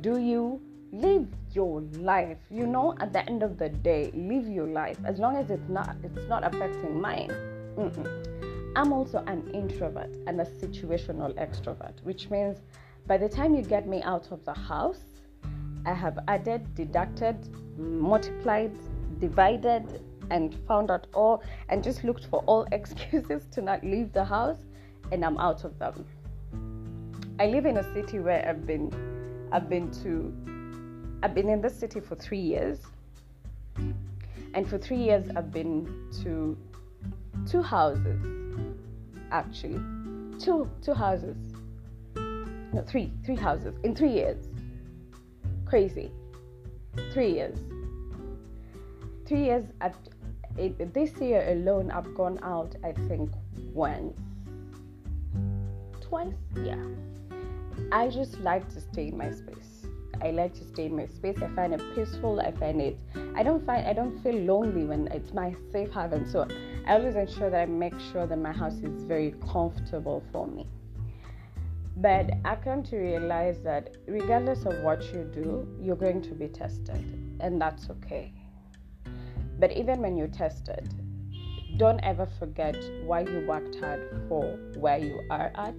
do 0.00 0.18
you 0.18 0.60
live 0.94 1.26
your 1.52 1.80
life 1.98 2.38
you 2.50 2.66
know 2.66 2.94
at 3.00 3.12
the 3.12 3.28
end 3.28 3.42
of 3.42 3.58
the 3.58 3.68
day 3.68 4.12
live 4.14 4.46
your 4.46 4.66
life. 4.66 4.96
As 5.04 5.18
long 5.18 5.36
as 5.36 5.50
it's 5.50 5.68
not 5.68 5.96
it's 6.04 6.28
not 6.28 6.44
affecting 6.44 7.00
mine. 7.00 7.30
Mm-mm. 7.76 8.72
i'm 8.76 8.92
also 8.92 9.24
an 9.26 9.50
introvert 9.52 10.16
and 10.28 10.40
a 10.40 10.44
situational 10.44 11.34
extrovert 11.34 12.00
which 12.04 12.30
means 12.30 12.58
by 13.08 13.16
the 13.16 13.28
time 13.28 13.52
you 13.52 13.62
get 13.62 13.88
me 13.88 14.00
out 14.02 14.30
of 14.30 14.44
the 14.44 14.54
house 14.54 15.04
i 15.84 15.92
have 15.92 16.16
added 16.28 16.72
deducted 16.76 17.36
multiplied 17.76 18.70
divided 19.18 20.00
and 20.30 20.54
found 20.68 20.92
out 20.92 21.08
all 21.14 21.42
and 21.68 21.82
just 21.82 22.04
looked 22.04 22.26
for 22.26 22.44
all 22.46 22.64
excuses 22.72 23.44
to 23.50 23.60
not 23.60 23.82
leave 23.82 24.12
the 24.12 24.24
house 24.24 24.60
and 25.10 25.24
i'm 25.24 25.36
out 25.38 25.64
of 25.64 25.76
them. 25.80 26.06
I 27.40 27.46
live 27.48 27.66
in 27.66 27.78
a 27.78 27.94
city 27.94 28.20
where 28.20 28.48
i've 28.48 28.64
been 28.64 28.92
i've 29.50 29.68
been 29.68 29.90
to 30.04 30.32
I've 31.24 31.34
been 31.34 31.48
in 31.48 31.62
this 31.62 31.74
city 31.74 32.00
for 32.00 32.16
three 32.16 32.38
years. 32.38 32.80
And 34.52 34.68
for 34.68 34.76
three 34.76 34.98
years, 34.98 35.26
I've 35.34 35.50
been 35.50 35.88
to 36.22 36.54
two 37.50 37.62
houses, 37.62 38.22
actually. 39.30 39.80
Two, 40.38 40.68
two 40.82 40.92
houses. 40.92 41.38
No, 42.14 42.84
three, 42.86 43.10
three 43.24 43.36
houses 43.36 43.74
in 43.84 43.96
three 43.96 44.12
years. 44.12 44.36
Crazy. 45.64 46.12
Three 47.14 47.32
years. 47.32 47.58
Three 49.24 49.44
years, 49.44 49.64
at, 49.80 49.96
this 50.92 51.10
year 51.22 51.42
alone, 51.48 51.90
I've 51.90 52.14
gone 52.14 52.38
out, 52.42 52.76
I 52.84 52.92
think, 53.08 53.30
once. 53.72 54.14
Twice? 56.02 56.34
Yeah. 56.62 56.84
I 57.92 58.08
just 58.08 58.38
like 58.40 58.68
to 58.74 58.80
stay 58.82 59.08
in 59.08 59.16
my 59.16 59.30
space. 59.30 59.73
I 60.22 60.30
like 60.30 60.54
to 60.54 60.64
stay 60.64 60.86
in 60.86 60.96
my 60.96 61.06
space. 61.06 61.36
I 61.42 61.48
find 61.54 61.74
it 61.74 61.82
peaceful. 61.94 62.40
I 62.40 62.52
find 62.52 62.80
it. 62.80 62.98
I 63.34 63.42
don't 63.42 63.64
find. 63.64 63.86
I 63.86 63.92
don't 63.92 64.22
feel 64.22 64.34
lonely 64.34 64.84
when 64.84 65.08
it's 65.08 65.32
my 65.32 65.54
safe 65.72 65.90
haven. 65.92 66.26
So 66.26 66.46
I 66.86 66.94
always 66.94 67.16
ensure 67.16 67.50
that 67.50 67.60
I 67.62 67.66
make 67.66 67.98
sure 68.12 68.26
that 68.26 68.38
my 68.38 68.52
house 68.52 68.74
is 68.82 69.04
very 69.04 69.34
comfortable 69.50 70.22
for 70.32 70.46
me. 70.46 70.66
But 71.96 72.30
I 72.44 72.56
come 72.56 72.82
to 72.84 72.96
realize 72.96 73.60
that 73.62 73.96
regardless 74.06 74.66
of 74.66 74.82
what 74.82 75.02
you 75.12 75.30
do, 75.32 75.68
you're 75.80 75.96
going 75.96 76.22
to 76.22 76.34
be 76.34 76.48
tested, 76.48 77.36
and 77.40 77.60
that's 77.60 77.88
okay. 77.88 78.32
But 79.60 79.70
even 79.72 80.00
when 80.00 80.16
you're 80.16 80.26
tested, 80.26 80.92
don't 81.76 82.00
ever 82.00 82.26
forget 82.38 82.76
why 83.04 83.20
you 83.20 83.44
worked 83.46 83.76
hard 83.76 84.26
for 84.28 84.44
where 84.76 84.98
you 84.98 85.22
are 85.30 85.52
at, 85.54 85.76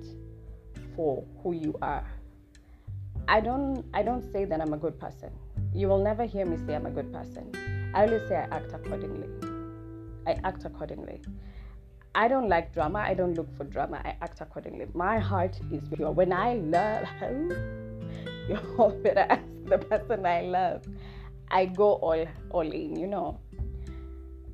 for 0.96 1.26
who 1.44 1.54
you 1.54 1.76
are. 1.82 2.10
I 3.28 3.40
don't 3.40 3.84
I 3.94 4.04
don't 4.04 4.24
say 4.32 4.46
that 4.46 4.62
I'm 4.62 4.74
a 4.74 4.78
good 4.78 5.00
person. 5.00 5.32
You 5.74 5.88
will 5.88 6.04
never 6.04 6.26
hear 6.26 6.46
me 6.46 6.58
say 6.66 6.76
I'm 6.76 6.86
a 6.86 6.92
good 6.92 7.12
person. 7.12 7.52
I 7.94 8.06
always 8.06 8.28
say 8.28 8.36
I 8.36 8.44
act 8.56 8.72
accordingly. 8.74 9.28
I 10.28 10.38
act 10.44 10.66
accordingly. 10.66 11.22
I 12.14 12.28
don't 12.28 12.48
like 12.48 12.74
drama. 12.74 13.00
I 13.00 13.14
don't 13.14 13.34
look 13.34 13.56
for 13.58 13.64
drama. 13.64 14.02
I 14.06 14.16
act 14.22 14.42
accordingly. 14.42 14.86
My 14.94 15.18
heart 15.18 15.60
is 15.72 15.82
pure. 15.94 16.12
When 16.12 16.32
I 16.32 16.56
love, 16.56 17.08
you 18.50 18.60
all 18.78 18.92
better 18.92 19.26
ask 19.30 19.44
the 19.66 19.80
person 19.80 20.26
I 20.26 20.42
love. 20.42 20.84
I 21.50 21.66
go 21.66 21.94
all 21.94 22.26
all 22.52 22.72
in, 22.72 22.96
you 22.96 23.08
know. 23.08 23.40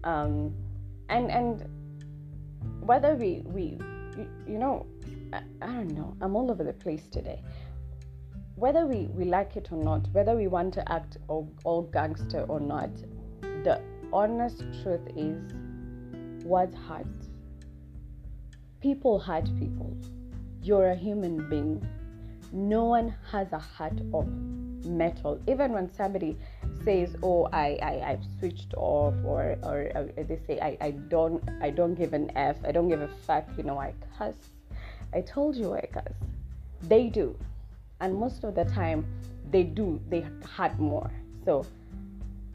Um, 0.04 0.54
and 1.10 1.30
and 1.30 1.66
whether 2.80 3.16
we 3.16 3.44
we 3.46 3.78
you, 4.18 4.30
you 4.48 4.58
know, 4.58 4.86
I, 5.34 5.42
I 5.62 5.68
don't 5.68 5.92
know. 5.92 6.16
I'm 6.22 6.36
all 6.36 6.50
over 6.50 6.64
the 6.64 6.74
place 6.74 7.08
today 7.12 7.42
whether 8.62 8.86
we, 8.86 9.08
we 9.16 9.26
like 9.26 9.58
it 9.58 9.70
or 9.72 9.84
not, 9.84 10.08
whether 10.12 10.36
we 10.36 10.48
want 10.48 10.72
to 10.72 10.92
act 10.92 11.18
all, 11.28 11.52
all 11.64 11.82
gangster 11.82 12.42
or 12.42 12.60
not, 12.60 12.92
the 13.64 13.82
honest 14.14 14.60
truth 14.84 15.02
is 15.16 16.46
words 16.46 16.76
hurt. 16.88 17.08
People 18.80 19.18
hurt 19.18 19.46
people. 19.58 19.98
You're 20.62 20.90
a 20.90 20.96
human 20.96 21.50
being. 21.50 21.84
No 22.52 22.86
one 22.86 23.16
has 23.32 23.52
a 23.52 23.58
heart 23.58 24.00
of 24.14 24.28
metal. 24.86 25.42
Even 25.48 25.72
when 25.72 25.92
somebody 25.92 26.38
says, 26.84 27.16
"Oh, 27.24 27.48
I, 27.52 27.80
I 27.82 28.12
I've 28.12 28.26
switched 28.38 28.76
off," 28.76 29.16
or 29.26 29.58
or 29.64 29.92
uh, 29.96 30.04
they 30.16 30.40
say, 30.46 30.60
"I, 30.60 30.78
I 30.82 30.92
don't 30.92 31.44
I 31.62 31.72
don't 31.72 31.96
give 31.96 32.14
an 32.14 32.32
f. 32.36 32.58
I 32.64 32.72
don't 32.72 32.90
give 32.90 33.02
a 33.02 33.08
fuck." 33.26 33.46
You 33.58 33.64
know, 33.64 33.80
I 33.80 33.94
cuss. 34.18 34.36
I 35.14 35.22
told 35.22 35.56
you 35.56 35.74
I 35.74 35.88
cuss. 35.92 36.14
They 36.84 37.08
do, 37.10 37.38
and 38.02 38.16
most 38.16 38.44
of 38.44 38.56
the 38.56 38.66
time, 38.66 39.06
they 39.52 39.64
do. 39.64 40.02
They 40.10 40.26
had 40.58 40.80
more. 40.80 41.10
So, 41.46 41.66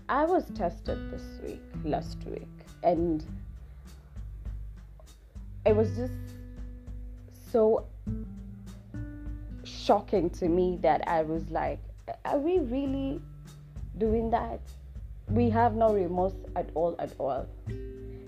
I 0.09 0.25
was 0.25 0.45
tested 0.55 1.11
this 1.11 1.23
week, 1.43 1.62
last 1.85 2.19
week, 2.26 2.49
and 2.83 3.25
it 5.65 5.75
was 5.75 5.97
just 5.97 6.12
so 7.50 7.87
shocking 9.65 10.31
to 10.31 10.49
me 10.49 10.79
that 10.83 11.07
I 11.09 11.23
was 11.23 11.49
like, 11.50 11.79
are 12.25 12.38
we 12.38 12.59
really 12.59 13.21
doing 13.99 14.31
that? 14.31 14.61
We 15.29 15.50
have 15.50 15.75
no 15.75 15.93
remorse 15.93 16.35
at 16.55 16.71
all, 16.75 16.95
at 16.99 17.12
all. 17.19 17.47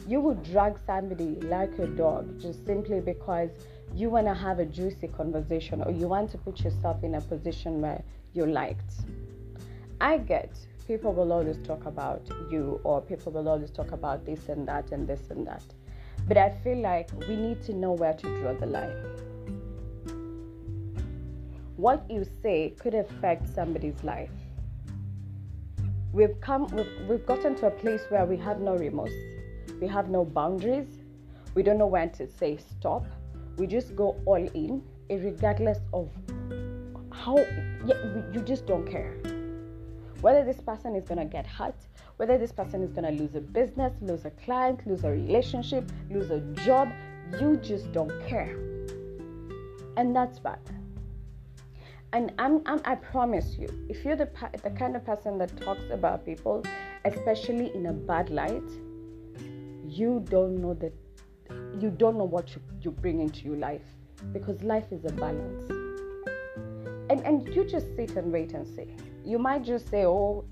You 0.09 0.21
would 0.21 0.43
drag 0.43 0.79
somebody 0.87 1.37
like 1.43 1.79
a 1.79 1.87
dog 1.87 2.41
just 2.41 2.65
simply 2.67 3.01
because 3.01 3.51
you 3.95 4.11
want 4.11 4.27
to 4.27 4.35
have 4.35 4.59
a 4.59 4.65
juicy 4.65 5.09
conversation 5.09 5.83
or 5.83 5.91
you 5.91 6.09
want 6.09 6.31
to 6.31 6.39
put 6.39 6.61
yourself 6.61 7.03
in 7.03 7.15
a 7.15 7.21
position 7.21 7.81
where 7.81 8.03
you're 8.33 8.47
liked. 8.47 8.93
I 10.01 10.19
get 10.19 10.51
people 10.87 11.13
will 11.13 11.33
always 11.33 11.59
talk 11.59 11.85
about 11.85 12.23
you 12.51 12.81
or 12.83 13.03
people 13.03 13.31
will 13.31 13.49
always 13.49 13.71
talk 13.71 13.93
about 13.93 14.25
this 14.25 14.49
and 14.49 14.67
that 14.67 14.91
and 14.91 15.07
this 15.07 15.31
and 15.31 15.47
that. 15.47 15.63
But 16.27 16.39
I 16.39 16.51
feel 16.51 16.79
like 16.79 17.11
we 17.29 17.37
need 17.37 17.63
to 17.65 17.75
know 17.75 17.93
where 17.93 18.15
to 18.15 18.41
draw 18.41 18.55
the 18.55 18.67
line. 18.67 18.97
What 21.77 22.11
you 22.11 22.27
say 22.43 22.75
could 22.79 22.95
affect 22.95 23.55
somebody's 23.55 24.03
life. 24.03 24.31
We've 26.13 26.41
come 26.41 26.67
we've, 26.69 27.09
we've 27.09 27.27
gotten 27.27 27.55
to 27.57 27.67
a 27.67 27.71
place 27.71 28.01
where 28.09 28.25
we 28.25 28.37
have 28.39 28.61
no 28.61 28.75
remorse. 28.75 29.13
We 29.81 29.87
have 29.89 30.09
no 30.09 30.25
boundaries. 30.25 30.89
We 31.55 31.63
don't 31.63 31.79
know 31.79 31.87
when 31.87 32.11
to 32.13 32.27
say 32.27 32.57
stop. 32.57 33.05
We 33.59 33.67
just 33.67 33.95
go 33.97 34.17
all 34.25 34.37
in, 34.37 34.83
regardless 35.11 35.79
of 35.93 36.09
how 37.11 37.37
yeah, 37.85 38.23
you 38.33 38.41
just 38.41 38.67
don't 38.67 38.89
care 38.89 39.17
whether 40.21 40.45
this 40.45 40.61
person 40.61 40.97
is 40.97 41.05
going 41.05 41.19
to 41.19 41.25
get 41.25 41.47
hurt, 41.47 41.77
whether 42.17 42.39
this 42.39 42.51
person 42.51 42.83
is 42.83 42.93
going 42.93 43.05
to 43.05 43.23
lose 43.23 43.35
a 43.35 43.41
business, 43.41 43.93
lose 44.01 44.25
a 44.25 44.31
client, 44.31 44.85
lose 44.87 45.05
a 45.05 45.11
relationship, 45.11 45.91
lose 46.11 46.31
a 46.31 46.41
job, 46.65 46.89
you 47.41 47.57
just 47.57 47.93
don't 47.93 48.13
care. 48.27 48.57
And 49.97 50.15
that's 50.15 50.39
bad. 50.39 50.59
And 52.13 52.33
I'm, 52.39 52.63
I'm, 52.67 52.81
i 52.85 52.95
promise 52.95 53.57
you, 53.59 53.69
if 53.89 54.05
you're 54.05 54.17
the, 54.17 54.31
the 54.63 54.71
kind 54.71 54.97
of 54.97 55.05
person 55.05 55.39
that 55.39 55.57
talks 55.61 55.91
about 55.91 56.25
people, 56.25 56.65
especially 57.05 57.75
in 57.75 57.87
a 57.87 57.93
bad 57.93 58.31
light, 58.31 58.69
you 59.87 60.25
don't 60.29 60.61
know 60.61 60.75
that 60.75 60.93
you 61.81 61.91
don't 61.91 62.17
know 62.17 62.25
what 62.25 62.55
you, 62.55 62.63
you 62.81 62.91
bring 62.91 63.21
into 63.21 63.45
your 63.45 63.57
life 63.57 63.83
because 64.33 64.63
life 64.63 64.91
is 64.91 65.05
a 65.05 65.13
balance. 65.13 65.71
And, 67.11 67.21
and 67.21 67.55
you 67.55 67.65
just 67.65 67.95
sit 67.97 68.17
and 68.17 68.33
wait 68.33 68.53
and 68.53 68.67
see. 68.67 68.95
You 69.25 69.39
might 69.39 69.65
just 69.65 69.89
say 69.89 70.05
oh 70.05 70.45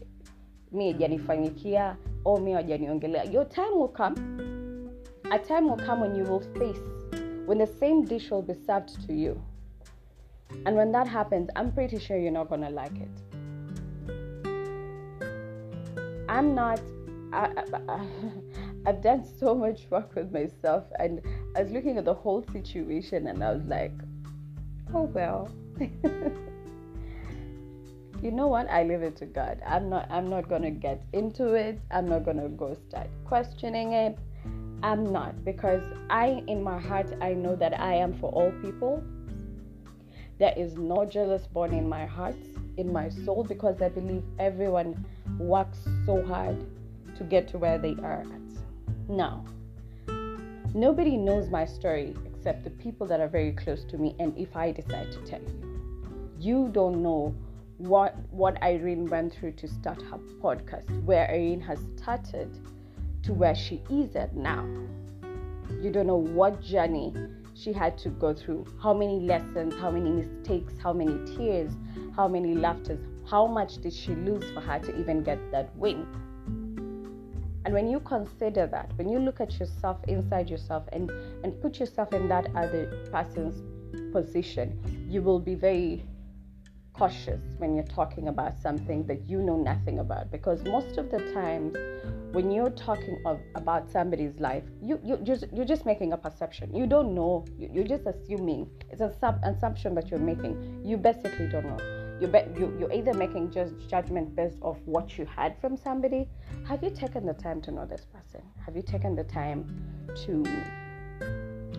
mi 0.72 0.92
hajanifanyikia 0.92 1.96
oh 2.24 2.38
mi 2.38 2.52
hajaniongelea. 2.52 3.32
Your 3.32 3.44
time 3.44 3.78
will 3.78 3.88
come. 3.88 4.14
A 5.30 5.38
time 5.38 5.68
will 5.68 5.76
come 5.76 6.00
when 6.00 6.14
you 6.14 6.24
will 6.24 6.40
face 6.58 6.80
when 7.46 7.58
the 7.58 7.66
same 7.66 8.04
dish 8.04 8.30
will 8.30 8.42
be 8.42 8.54
served 8.66 9.06
to 9.06 9.14
you. 9.14 9.40
And 10.64 10.76
when 10.76 10.92
that 10.92 11.06
happens 11.08 11.48
i'm 11.56 11.72
pretty 11.72 11.98
sure 11.98 12.16
you're 12.16 12.30
not 12.30 12.48
gonna 12.48 12.70
like 12.70 12.92
it. 12.96 13.22
I'm 16.28 16.54
not 16.54 16.80
I, 17.32 17.50
I, 17.88 18.06
I've 18.86 19.02
done 19.02 19.24
so 19.40 19.52
much 19.52 19.80
work 19.90 20.14
with 20.14 20.32
myself, 20.32 20.84
and 21.00 21.20
I 21.56 21.64
was 21.64 21.72
looking 21.72 21.98
at 21.98 22.04
the 22.04 22.14
whole 22.14 22.44
situation, 22.52 23.26
and 23.26 23.42
I 23.42 23.52
was 23.52 23.64
like, 23.64 23.90
"Oh 24.94 25.02
well." 25.02 25.50
you 28.22 28.30
know 28.30 28.46
what? 28.46 28.70
I 28.70 28.84
leave 28.84 29.02
it 29.02 29.16
to 29.16 29.26
god. 29.26 29.60
I'm 29.66 29.90
not 29.90 30.08
i'm 30.10 30.30
not 30.30 30.48
gonna 30.48 30.70
get 30.70 31.02
into 31.12 31.54
it. 31.54 31.80
I'm 31.90 32.06
not 32.06 32.24
gonna 32.24 32.48
go 32.48 32.76
start 32.88 33.08
questioning 33.24 33.92
it. 33.92 34.16
I'm 34.84 35.12
not 35.12 35.44
because 35.44 35.82
i 36.08 36.44
in 36.46 36.62
my 36.62 36.78
heart 36.78 37.12
i 37.20 37.32
know 37.32 37.56
that 37.56 37.78
i 37.80 37.94
am 37.94 38.14
for 38.20 38.30
all 38.30 38.52
people. 38.62 39.02
There 40.38 40.54
is 40.56 40.76
no 40.76 41.04
jealous 41.04 41.46
born 41.46 41.74
in 41.74 41.88
my 41.88 42.06
heart 42.06 42.36
in 42.76 42.92
my 42.92 43.08
soul 43.08 43.42
because 43.42 43.82
i 43.82 43.88
believe 43.88 44.22
everyone 44.38 45.04
works 45.38 45.78
so 46.04 46.22
hard 46.24 46.56
to 47.16 47.24
get 47.24 47.48
to 47.48 47.58
where 47.58 47.78
they 47.78 47.96
are 48.02 48.24
now 49.08 49.44
nobody 50.74 51.16
knows 51.16 51.48
my 51.48 51.64
story 51.64 52.14
except 52.26 52.64
the 52.64 52.70
people 52.70 53.06
that 53.06 53.20
are 53.20 53.28
very 53.28 53.52
close 53.52 53.84
to 53.84 53.98
me 53.98 54.14
and 54.18 54.36
if 54.36 54.54
i 54.56 54.70
decide 54.70 55.10
to 55.10 55.18
tell 55.24 55.40
you 55.40 55.66
you 56.38 56.68
don't 56.72 57.02
know 57.02 57.34
what 57.78 58.14
what 58.30 58.60
Irene 58.62 59.06
went 59.06 59.34
through 59.34 59.52
to 59.52 59.68
start 59.68 60.00
her 60.02 60.18
podcast, 60.40 61.04
where 61.04 61.28
Irene 61.28 61.60
has 61.60 61.78
started 61.96 62.58
to 63.22 63.34
where 63.34 63.54
she 63.54 63.82
is 63.90 64.16
at 64.16 64.34
now. 64.34 64.64
You 65.82 65.90
don't 65.90 66.06
know 66.06 66.16
what 66.16 66.62
journey 66.62 67.12
she 67.54 67.72
had 67.72 67.98
to 67.98 68.10
go 68.10 68.32
through, 68.34 68.66
how 68.80 68.94
many 68.94 69.20
lessons, 69.20 69.74
how 69.74 69.90
many 69.90 70.10
mistakes, 70.10 70.74
how 70.82 70.92
many 70.92 71.18
tears, 71.36 71.72
how 72.14 72.28
many 72.28 72.54
laughters, 72.54 73.00
how 73.28 73.46
much 73.46 73.78
did 73.78 73.92
she 73.92 74.14
lose 74.14 74.44
for 74.52 74.60
her 74.60 74.78
to 74.78 74.98
even 75.00 75.22
get 75.22 75.38
that 75.50 75.74
win? 75.76 76.06
And 77.66 77.74
when 77.74 77.88
you 77.88 77.98
consider 77.98 78.68
that, 78.68 78.92
when 78.94 79.08
you 79.08 79.18
look 79.18 79.40
at 79.40 79.58
yourself 79.58 79.98
inside 80.06 80.48
yourself 80.48 80.84
and, 80.92 81.10
and 81.42 81.60
put 81.60 81.80
yourself 81.80 82.12
in 82.12 82.28
that 82.28 82.46
other 82.54 83.08
person's 83.10 83.60
position, 84.12 84.78
you 85.10 85.20
will 85.20 85.40
be 85.40 85.56
very 85.56 86.04
cautious 86.92 87.40
when 87.58 87.74
you're 87.74 87.84
talking 87.84 88.28
about 88.28 88.56
something 88.56 89.04
that 89.08 89.28
you 89.28 89.42
know 89.42 89.56
nothing 89.56 89.98
about. 89.98 90.30
Because 90.30 90.62
most 90.62 90.96
of 90.96 91.10
the 91.10 91.18
times 91.34 91.76
when 92.30 92.52
you're 92.52 92.70
talking 92.70 93.20
of, 93.26 93.40
about 93.56 93.90
somebody's 93.90 94.38
life 94.38 94.62
you, 94.80 95.00
you 95.02 95.16
just 95.24 95.46
you're 95.52 95.64
just 95.66 95.84
making 95.84 96.12
a 96.12 96.16
perception. 96.16 96.72
You 96.72 96.86
don't 96.86 97.16
know. 97.16 97.44
You, 97.58 97.80
are 97.82 97.88
just 97.88 98.06
assuming. 98.06 98.70
It's 98.92 99.00
a 99.00 99.12
sub 99.20 99.40
assumption 99.42 99.92
that 99.96 100.08
you're 100.08 100.20
making. 100.20 100.82
You 100.84 100.98
basically 100.98 101.48
don't 101.48 101.66
know 101.66 101.95
you 102.20 102.26
bet 102.26 102.56
you, 102.58 102.74
you're 102.78 102.92
either 102.92 103.12
making 103.14 103.50
just 103.50 103.74
judgment 103.88 104.34
based 104.34 104.58
off 104.62 104.78
what 104.84 105.18
you 105.18 105.26
had 105.26 105.58
from 105.60 105.76
somebody 105.76 106.28
have 106.66 106.82
you 106.82 106.90
taken 106.90 107.26
the 107.26 107.34
time 107.34 107.60
to 107.60 107.70
know 107.70 107.84
this 107.84 108.06
person 108.06 108.42
have 108.64 108.76
you 108.76 108.82
taken 108.82 109.14
the 109.14 109.24
time 109.24 109.64
to 110.14 110.44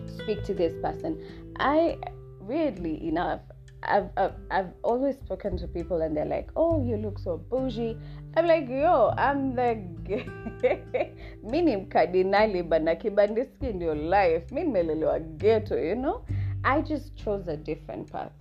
speak 0.06 0.42
to 0.44 0.54
this 0.54 0.74
person 0.82 1.20
i 1.58 1.96
weirdly 2.40 3.06
enough 3.06 3.40
I've, 3.82 4.08
I've, 4.16 4.32
I've 4.50 4.70
always 4.82 5.16
spoken 5.18 5.56
to 5.58 5.68
people 5.68 6.02
and 6.02 6.16
they're 6.16 6.24
like, 6.24 6.50
oh, 6.56 6.84
you 6.84 6.96
look 6.96 7.16
so 7.18 7.36
bougie. 7.36 7.96
I'm 8.36 8.46
like, 8.48 8.68
yo, 8.68 9.14
I'm 9.16 9.54
the 9.54 9.76
mi 11.44 11.62
ni 11.62 11.76
mkardinali 11.76 12.62
bana 12.62 12.96
kibandiski 12.96 13.72
ndio 13.72 13.94
life. 13.94 14.54
Mi 14.54 14.64
nimelelewa 14.64 15.20
ghetto, 15.20 15.78
you 15.78 15.94
know? 15.94 16.24
I 16.64 16.82
just 16.82 17.14
chose 17.14 17.52
a 17.52 17.56
different 17.56 18.10
path. 18.10 18.32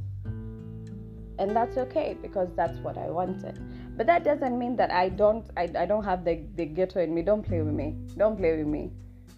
And 1.40 1.56
that's 1.56 1.78
okay 1.78 2.18
because 2.22 2.50
that's 2.56 2.78
what 2.80 2.98
I 2.98 3.10
wanted. 3.10 3.60
But 3.96 4.08
that 4.08 4.24
doesn't 4.24 4.58
mean 4.58 4.76
that 4.78 4.92
I 4.92 5.10
don't 5.10 5.46
I, 5.56 5.70
I 5.78 5.86
don't 5.86 6.04
have 6.04 6.26
the, 6.26 6.44
the 6.56 6.66
ghetto 6.66 7.00
in 7.02 7.14
me. 7.14 7.22
Don't 7.22 7.44
play 7.44 7.62
with 7.62 7.74
me. 7.74 7.96
Don't 8.18 8.38
play 8.38 8.58
with 8.58 8.68
me. 8.68 8.92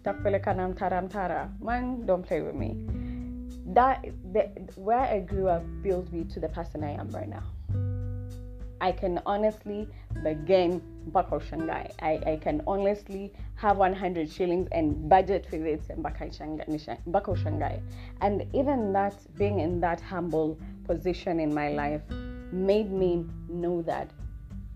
Takpeleka 0.04 0.56
mtara 0.56 1.02
mtara. 1.02 1.50
Man, 1.62 2.06
don't 2.06 2.26
play 2.26 2.42
with 2.42 2.56
me 2.56 2.76
that 3.74 4.04
the, 4.34 4.50
where 4.76 5.00
I 5.00 5.20
grew 5.20 5.48
up 5.48 5.64
built 5.82 6.12
me 6.12 6.24
to 6.26 6.40
the 6.40 6.50
person 6.50 6.84
I 6.84 6.92
am 6.92 7.10
right 7.10 7.30
now. 7.30 7.44
I 8.82 8.92
can 8.92 9.22
honestly 9.26 9.88
begin 10.24 10.82
Bako 11.12 11.42
Shanghai. 11.42 11.92
I, 12.02 12.20
I 12.26 12.40
can 12.42 12.62
honestly 12.68 13.34
have 13.56 13.78
100 13.78 14.32
shillings 14.32 14.68
and 14.72 15.10
budget 15.10 15.48
with 15.52 15.66
it 15.66 15.82
in 15.90 16.04
Bako 16.04 17.38
Shanghai. 17.44 17.82
And 18.22 18.46
even 18.54 18.94
that, 18.94 19.16
being 19.38 19.60
in 19.60 19.80
that 19.82 20.02
humble 20.02 20.58
position 20.86 21.40
in 21.40 21.54
my 21.54 21.70
life, 21.70 22.02
made 22.52 22.92
me 22.92 23.26
know 23.48 23.82
that 23.84 24.12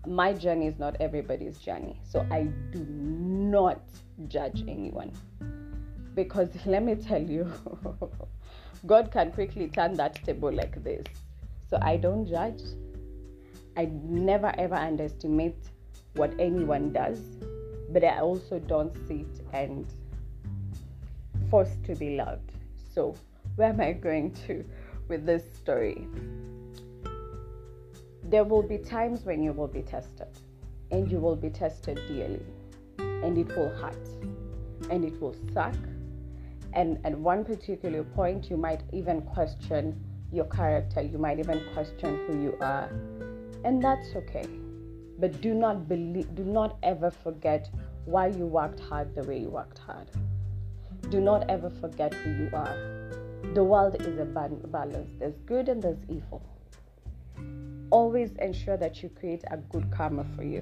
my 0.05 0.33
journey 0.33 0.67
is 0.67 0.77
not 0.77 0.95
everybody's 0.99 1.57
journey. 1.57 1.99
So 2.03 2.25
I 2.29 2.43
do 2.71 2.85
not 2.89 3.81
judge 4.27 4.63
anyone. 4.67 5.11
Because 6.15 6.49
let 6.65 6.83
me 6.83 6.95
tell 6.95 7.21
you, 7.21 7.51
God 8.85 9.11
can 9.11 9.31
quickly 9.31 9.67
turn 9.67 9.93
that 9.95 10.15
table 10.25 10.51
like 10.51 10.83
this. 10.83 11.05
So 11.69 11.79
I 11.81 11.97
don't 11.97 12.27
judge. 12.27 12.61
I 13.75 13.85
never 14.03 14.53
ever 14.57 14.75
underestimate 14.75 15.57
what 16.15 16.33
anyone 16.39 16.91
does, 16.91 17.19
but 17.89 18.03
I 18.03 18.19
also 18.19 18.59
don't 18.59 18.93
sit 19.07 19.27
and 19.51 19.85
force 21.49 21.75
to 21.85 21.95
be 21.95 22.15
loved. 22.15 22.51
So, 22.93 23.15
where 23.55 23.69
am 23.69 23.81
I 23.81 23.93
going 23.93 24.31
to 24.47 24.63
with 25.07 25.25
this 25.25 25.43
story? 25.55 26.07
There 28.23 28.43
will 28.43 28.63
be 28.63 28.77
times 28.77 29.25
when 29.25 29.43
you 29.43 29.51
will 29.51 29.67
be 29.67 29.81
tested, 29.81 30.27
and 30.91 31.11
you 31.11 31.19
will 31.19 31.35
be 31.35 31.49
tested 31.49 31.99
dearly, 32.07 32.45
and 32.97 33.37
it 33.37 33.47
will 33.55 33.69
hurt, 33.69 34.07
and 34.89 35.03
it 35.03 35.19
will 35.19 35.35
suck. 35.53 35.75
And 36.73 36.99
at 37.05 37.17
one 37.17 37.43
particular 37.43 38.03
point, 38.03 38.49
you 38.49 38.57
might 38.57 38.81
even 38.91 39.21
question 39.21 39.99
your 40.31 40.45
character, 40.45 41.01
you 41.01 41.17
might 41.19 41.39
even 41.39 41.61
question 41.73 42.17
who 42.25 42.41
you 42.41 42.57
are, 42.59 42.89
and 43.63 43.81
that's 43.81 44.15
okay. 44.15 44.47
But 45.19 45.41
do 45.41 45.53
not 45.53 45.87
believe, 45.87 46.33
do 46.35 46.43
not 46.43 46.77
ever 46.83 47.11
forget 47.11 47.69
why 48.05 48.27
you 48.27 48.45
worked 48.45 48.79
hard 48.79 49.15
the 49.15 49.23
way 49.23 49.39
you 49.39 49.49
worked 49.49 49.77
hard. 49.77 50.09
Do 51.09 51.21
not 51.21 51.49
ever 51.49 51.69
forget 51.69 52.13
who 52.13 52.31
you 52.31 52.49
are. 52.53 52.93
The 53.53 53.63
world 53.63 54.01
is 54.01 54.19
a 54.19 54.25
balance. 54.25 55.11
There's 55.19 55.37
good 55.45 55.69
and 55.69 55.81
there's 55.81 56.03
evil. 56.09 56.41
Always 57.91 58.31
ensure 58.41 58.77
that 58.77 59.03
you 59.03 59.09
create 59.09 59.43
a 59.51 59.57
good 59.57 59.91
karma 59.91 60.25
for 60.35 60.43
you. 60.43 60.61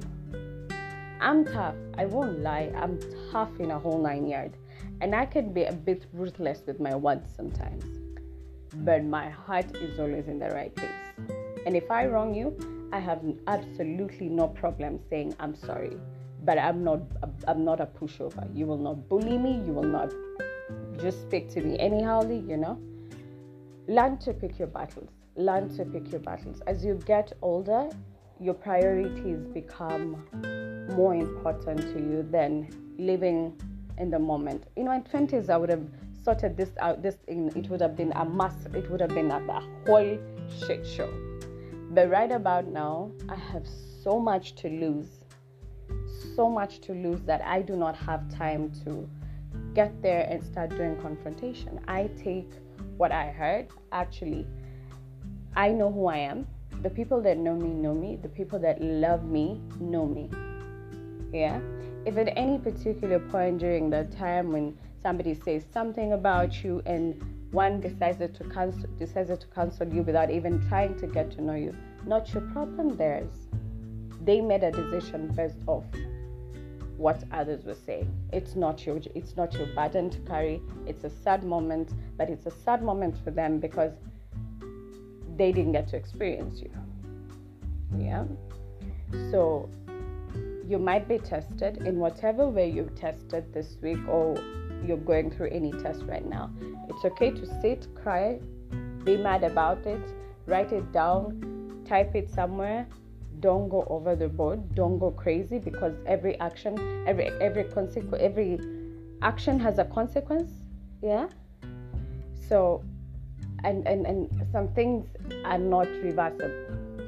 I'm 1.21 1.45
tough. 1.45 1.75
I 1.97 2.05
won't 2.05 2.39
lie. 2.39 2.71
I'm 2.75 2.99
tough 3.31 3.59
in 3.59 3.71
a 3.71 3.79
whole 3.79 4.01
nine 4.01 4.27
yard. 4.27 4.57
And 4.99 5.15
I 5.15 5.25
can 5.25 5.53
be 5.53 5.63
a 5.63 5.71
bit 5.71 6.05
ruthless 6.11 6.63
with 6.65 6.79
my 6.79 6.95
words 6.95 7.29
sometimes. 7.35 7.85
But 8.73 9.05
my 9.05 9.29
heart 9.29 9.75
is 9.75 9.99
always 9.99 10.27
in 10.27 10.39
the 10.39 10.49
right 10.49 10.75
place. 10.75 10.89
And 11.65 11.77
if 11.77 11.89
I 11.91 12.07
wrong 12.07 12.33
you, 12.33 12.80
I 12.91 12.99
have 12.99 13.21
absolutely 13.47 14.27
no 14.27 14.47
problem 14.47 14.99
saying 15.09 15.35
I'm 15.39 15.55
sorry. 15.55 15.97
But 16.43 16.57
I'm 16.57 16.83
not 16.83 17.01
I'm 17.47 17.63
not 17.63 17.79
a 17.79 17.85
pushover. 17.85 18.45
You 18.55 18.65
will 18.65 18.77
not 18.77 19.07
bully 19.07 19.37
me, 19.37 19.61
you 19.65 19.73
will 19.73 19.83
not 19.83 20.11
just 20.99 21.21
speak 21.21 21.49
to 21.51 21.61
me 21.61 21.77
anyhowly, 21.79 22.39
you 22.47 22.57
know. 22.57 22.79
Learn 23.87 24.17
to 24.19 24.33
pick 24.33 24.59
your 24.59 24.67
battles. 24.67 25.09
Learn 25.35 25.75
to 25.77 25.85
pick 25.85 26.11
your 26.11 26.19
battles. 26.19 26.61
As 26.67 26.83
you 26.83 26.99
get 27.05 27.33
older, 27.41 27.89
your 28.39 28.53
priorities 28.53 29.39
become 29.53 30.23
more 30.95 31.13
important 31.13 31.81
to 31.93 31.99
you 31.99 32.27
than 32.31 32.69
living 32.97 33.59
in 33.97 34.09
the 34.09 34.19
moment. 34.19 34.65
You 34.75 34.83
know, 34.83 34.91
in 34.91 35.03
20s, 35.03 35.49
I 35.49 35.57
would 35.57 35.69
have 35.69 35.85
sorted 36.23 36.57
this 36.57 36.71
out. 36.79 37.01
This 37.01 37.15
thing, 37.15 37.51
it 37.55 37.69
would 37.69 37.81
have 37.81 37.95
been 37.95 38.11
a 38.13 38.25
mess. 38.25 38.55
It 38.73 38.89
would 38.89 39.01
have 39.01 39.11
been 39.11 39.31
a, 39.31 39.37
a 39.37 39.63
whole 39.85 40.17
shit 40.65 40.85
show. 40.85 41.30
But 41.93 42.09
right 42.09 42.31
about 42.31 42.67
now, 42.67 43.11
I 43.27 43.35
have 43.35 43.67
so 44.01 44.17
much 44.17 44.55
to 44.55 44.69
lose. 44.69 45.25
So 46.37 46.49
much 46.49 46.79
to 46.81 46.93
lose 46.93 47.19
that 47.23 47.41
I 47.41 47.61
do 47.61 47.75
not 47.75 47.97
have 47.97 48.33
time 48.33 48.71
to 48.85 49.09
get 49.73 50.01
there 50.01 50.25
and 50.29 50.41
start 50.41 50.69
doing 50.69 50.95
confrontation. 51.01 51.81
I 51.89 52.09
take 52.17 52.49
what 52.95 53.11
I 53.11 53.27
heard. 53.27 53.67
Actually, 53.91 54.47
I 55.57 55.69
know 55.69 55.91
who 55.91 56.07
I 56.07 56.17
am. 56.17 56.47
The 56.81 56.89
people 56.89 57.21
that 57.23 57.37
know 57.37 57.55
me 57.55 57.67
know 57.67 57.93
me. 57.93 58.15
The 58.15 58.29
people 58.29 58.57
that 58.59 58.81
love 58.81 59.25
me 59.25 59.59
know 59.81 60.05
me. 60.05 60.29
Yeah. 61.33 61.59
If 62.05 62.17
at 62.17 62.31
any 62.37 62.57
particular 62.57 63.19
point 63.19 63.59
during 63.59 63.89
that 63.89 64.13
time 64.13 64.53
when 64.53 64.77
somebody 65.03 65.33
says 65.33 65.65
something 65.73 66.13
about 66.13 66.63
you 66.63 66.81
and 66.85 67.21
one 67.51 67.81
decided 67.81 68.33
to 68.35 68.43
cancel 68.45 68.89
decided 68.97 69.39
to 69.41 69.47
cancel 69.47 69.87
you 69.87 70.03
without 70.03 70.31
even 70.31 70.65
trying 70.69 70.97
to 70.99 71.07
get 71.07 71.31
to 71.31 71.41
know 71.41 71.55
you, 71.55 71.75
not 72.05 72.33
your 72.33 72.43
problem, 72.53 72.95
theirs. 72.95 73.47
They 74.23 74.39
made 74.39 74.63
a 74.63 74.71
decision 74.71 75.27
based 75.35 75.59
off 75.67 75.83
what 76.97 77.23
others 77.31 77.65
were 77.65 77.75
saying. 77.75 78.09
It's 78.31 78.55
not 78.55 78.85
your 78.85 79.01
it's 79.15 79.35
not 79.35 79.53
your 79.53 79.67
burden 79.67 80.09
to 80.11 80.19
carry. 80.19 80.61
It's 80.85 81.03
a 81.03 81.09
sad 81.09 81.43
moment, 81.43 81.91
but 82.17 82.29
it's 82.29 82.45
a 82.45 82.51
sad 82.51 82.83
moment 82.83 83.17
for 83.23 83.31
them 83.31 83.59
because 83.59 83.91
they 85.35 85.51
didn't 85.51 85.73
get 85.73 85.87
to 85.89 85.97
experience 85.97 86.61
you. 86.61 86.71
Yeah. 87.97 88.25
So 89.31 89.69
you 90.67 90.79
might 90.79 91.07
be 91.07 91.17
tested 91.17 91.85
in 91.85 91.99
whatever 91.99 92.47
way 92.47 92.69
you've 92.69 92.95
tested 92.95 93.53
this 93.53 93.75
week 93.81 93.99
or 94.07 94.37
you're 94.85 94.97
going 94.97 95.31
through 95.31 95.49
any 95.49 95.71
test 95.71 96.03
right 96.03 96.25
now. 96.25 96.49
It's 96.89 97.05
okay 97.05 97.31
to 97.31 97.61
sit, 97.61 97.87
cry, 97.95 98.39
be 99.03 99.17
mad 99.17 99.43
about 99.43 99.85
it, 99.85 100.01
write 100.45 100.71
it 100.71 100.91
down, 100.91 101.83
type 101.85 102.15
it 102.15 102.29
somewhere, 102.29 102.87
don't 103.39 103.69
go 103.69 103.87
over 103.89 104.15
the 104.15 104.27
board 104.27 104.75
don't 104.75 104.99
go 104.99 105.09
crazy 105.09 105.57
because 105.57 105.95
every 106.05 106.39
action 106.39 106.77
every 107.07 107.29
every 107.41 107.63
consequence 107.63 108.21
every 108.21 108.59
action 109.23 109.59
has 109.59 109.79
a 109.79 109.85
consequence 109.85 110.51
yeah? 111.01 111.27
So 112.47 112.83
and, 113.63 113.87
and 113.87 114.05
and 114.05 114.47
some 114.51 114.67
things 114.69 115.07
are 115.45 115.57
not 115.57 115.87
reversible. 115.87 116.51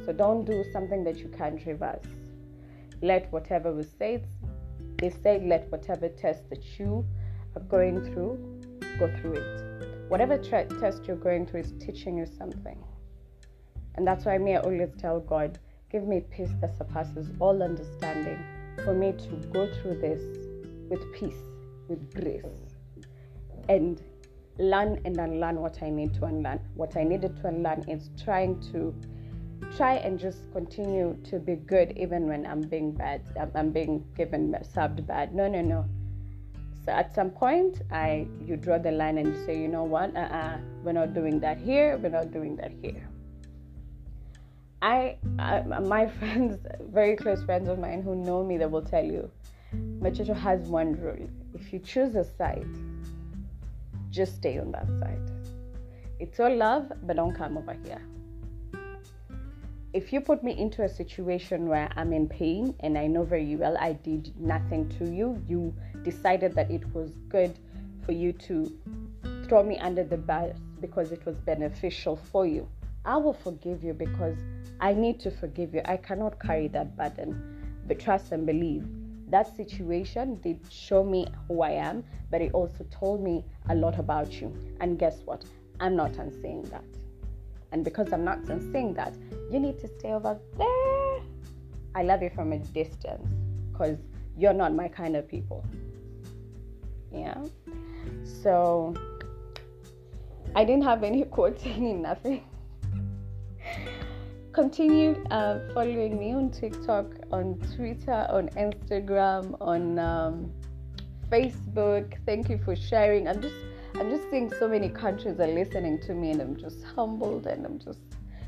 So 0.06 0.14
don't 0.14 0.46
do 0.46 0.64
something 0.72 1.04
that 1.04 1.18
you 1.18 1.30
can't 1.30 1.64
reverse. 1.66 2.06
Let 3.02 3.32
whatever 3.32 3.72
was 3.72 3.88
said 3.98 4.28
they 4.98 5.10
said 5.10 5.44
let 5.46 5.72
whatever 5.72 6.10
test 6.10 6.50
that 6.50 6.80
you 6.80 7.06
are 7.56 7.64
going 7.64 8.02
through 8.14 8.38
go 9.00 9.12
through 9.20 9.34
it 9.34 10.10
whatever 10.10 10.38
tra- 10.38 10.68
test 10.80 11.06
you're 11.06 11.16
going 11.16 11.46
through 11.46 11.62
is 11.62 11.74
teaching 11.80 12.18
you 12.18 12.26
something 12.26 12.78
and 13.96 14.08
that's 14.08 14.26
why 14.26 14.38
me 14.38 14.56
i 14.56 14.60
always 14.60 14.94
tell 14.98 15.20
god 15.20 15.60
Give 15.94 16.08
me 16.08 16.22
peace 16.22 16.50
that 16.60 16.76
surpasses 16.76 17.30
all 17.40 17.62
understanding 17.62 18.44
for 18.84 18.96
me 18.96 19.12
to 19.12 19.48
go 19.54 19.72
through 19.76 20.02
this 20.02 20.24
with 20.90 21.14
peace, 21.14 21.38
with 21.88 22.12
grace, 22.16 22.52
and 23.70 24.02
learn 24.58 25.00
and 25.06 25.16
unlearn 25.20 25.58
what 25.62 25.84
I 25.84 25.92
need 25.92 26.16
to 26.16 26.26
unlearn. 26.26 26.62
What 26.74 26.98
I 26.98 27.04
needed 27.04 27.38
to 27.42 27.48
unlearn 27.48 27.88
is 27.88 28.10
trying 28.24 28.60
to 28.72 28.96
try 29.78 29.98
and 29.98 30.18
just 30.18 30.52
continue 30.52 31.16
to 31.26 31.38
be 31.38 31.58
good 31.58 31.96
even 31.96 32.28
when 32.28 32.48
I'm 32.48 32.62
being 32.62 32.92
bad. 32.94 33.22
I'm 33.54 33.70
being 33.70 34.04
given 34.18 34.58
served 34.64 35.06
bad. 35.06 35.36
No, 35.36 35.48
no, 35.48 35.62
no. 35.62 35.86
So 36.86 36.92
at 36.92 37.16
some 37.16 37.30
point, 37.30 37.82
I 37.92 38.28
you 38.46 38.58
draw 38.58 38.78
the 38.78 38.92
line 38.92 39.18
and 39.18 39.28
you 39.28 39.46
say, 39.46 39.58
you 39.60 39.70
know 39.70 39.84
what? 39.84 40.16
Uh-uh, 40.16 40.58
we're 40.84 40.92
not 40.92 41.14
doing 41.14 41.40
that 41.40 41.58
here. 41.58 41.98
We're 41.98 42.10
not 42.10 42.32
doing 42.32 42.58
that 42.58 42.72
here. 42.82 43.08
I, 44.82 45.16
I, 45.40 45.62
my 45.62 46.08
friends, 46.20 46.60
very 46.92 47.16
close 47.16 47.42
friends 47.44 47.70
of 47.70 47.80
mine 47.80 48.02
who 48.02 48.16
know 48.16 48.44
me, 48.44 48.58
they 48.58 48.66
will 48.66 48.82
tell 48.82 49.04
you, 49.04 49.32
Macheto 49.74 50.36
has 50.36 50.68
one 50.68 50.94
rule: 51.00 51.30
if 51.54 51.72
you 51.72 51.80
choose 51.80 52.16
a 52.16 52.26
side, 52.26 52.68
just 54.10 54.36
stay 54.36 54.60
on 54.60 54.72
that 54.72 54.88
side. 55.00 55.22
It's 56.20 56.40
all 56.40 56.54
love, 56.54 56.92
but 57.04 57.16
don't 57.16 57.34
come 57.34 57.58
over 57.58 57.78
here. 57.86 58.02
If 59.94 60.12
you 60.12 60.22
put 60.22 60.44
me 60.44 60.58
into 60.58 60.84
a 60.84 60.90
situation 60.90 61.68
where 61.70 61.90
I'm 61.96 62.12
in 62.14 62.28
pain 62.28 62.76
and 62.82 62.98
I 62.98 63.08
know 63.08 63.24
very 63.24 63.56
well 63.56 63.78
I 63.80 63.94
did 63.94 64.34
nothing 64.40 64.90
to 64.98 65.06
you, 65.10 65.42
you 65.48 65.74
decided 66.04 66.54
that 66.54 66.70
it 66.70 66.84
was 66.94 67.12
good 67.30 67.58
for 68.06 68.12
you 68.12 68.34
to 68.34 68.72
throw 69.48 69.64
me 69.64 69.78
under 69.80 70.04
the 70.04 70.18
bus 70.18 70.58
because 70.82 71.12
it 71.12 71.26
was 71.26 71.38
beneficial 71.38 72.16
for 72.16 72.46
you. 72.46 72.68
I 73.06 73.18
will 73.18 73.34
forgive 73.34 73.84
you 73.84 73.94
because 73.94 74.38
I 74.80 74.94
need 74.94 75.20
to 75.22 75.32
forgive 75.32 75.74
you. 75.74 75.82
I 75.86 75.98
cannot 75.98 76.40
carry 76.40 76.68
that 76.70 76.96
burden. 76.96 77.82
But 77.88 78.00
trust 78.00 78.32
and 78.32 78.46
believe. 78.46 78.86
That 79.30 79.56
situation 79.56 80.40
did 80.42 80.60
show 80.70 81.04
me 81.04 81.28
who 81.48 81.62
I 81.64 81.72
am, 81.72 82.04
but 82.30 82.42
it 82.42 82.54
also 82.54 82.86
told 82.92 83.22
me 83.22 83.44
a 83.70 83.76
lot 83.76 84.00
about 84.00 84.40
you. 84.40 84.56
And 84.80 85.00
guess 85.00 85.22
what? 85.26 85.44
I'm 85.80 85.96
not 85.96 86.16
unsaying 86.18 86.64
that. 86.64 86.86
And 87.72 87.84
because 87.84 88.14
I'm 88.14 88.24
not 88.24 88.48
unsaying 88.48 88.94
that, 88.94 89.16
you 89.52 89.60
need 89.60 89.80
to 89.80 89.88
stay 89.88 90.14
over 90.14 90.40
there. 90.58 91.24
I 91.96 92.04
love 92.04 92.22
you 92.22 92.30
from 92.30 92.54
a 92.54 92.60
distance 92.60 93.28
because 93.72 93.98
you're 94.38 94.54
not 94.54 94.74
my 94.74 94.88
kind 94.88 95.16
of 95.16 95.28
people. 95.28 95.66
Yeah. 97.14 97.44
So 98.24 98.94
I 100.56 100.66
didn't 100.66 100.84
have 100.84 101.04
any 101.04 101.24
quotes, 101.36 101.66
any 101.66 101.94
nothing 101.94 102.44
continue 104.54 105.16
uh, 105.32 105.60
following 105.74 106.18
me 106.20 106.32
on 106.32 106.52
TikTok, 106.52 107.08
on 107.32 107.60
Twitter, 107.76 108.28
on 108.30 108.50
Instagram, 108.50 109.58
on 109.60 109.98
um, 109.98 110.52
Facebook. 111.30 112.14
Thank 112.26 112.50
you 112.50 112.60
for 112.64 112.76
sharing. 112.76 113.28
I'm 113.28 113.42
just 113.42 113.56
I'm 113.96 114.10
just 114.10 114.30
seeing 114.30 114.52
so 114.60 114.68
many 114.68 114.90
countries 114.90 115.40
are 115.40 115.48
listening 115.48 116.00
to 116.02 116.14
me, 116.14 116.32
and 116.32 116.42
I'm 116.42 116.56
just 116.56 116.84
humbled, 116.84 117.48
and 117.48 117.66
I'm 117.66 117.80
just 117.80 118.00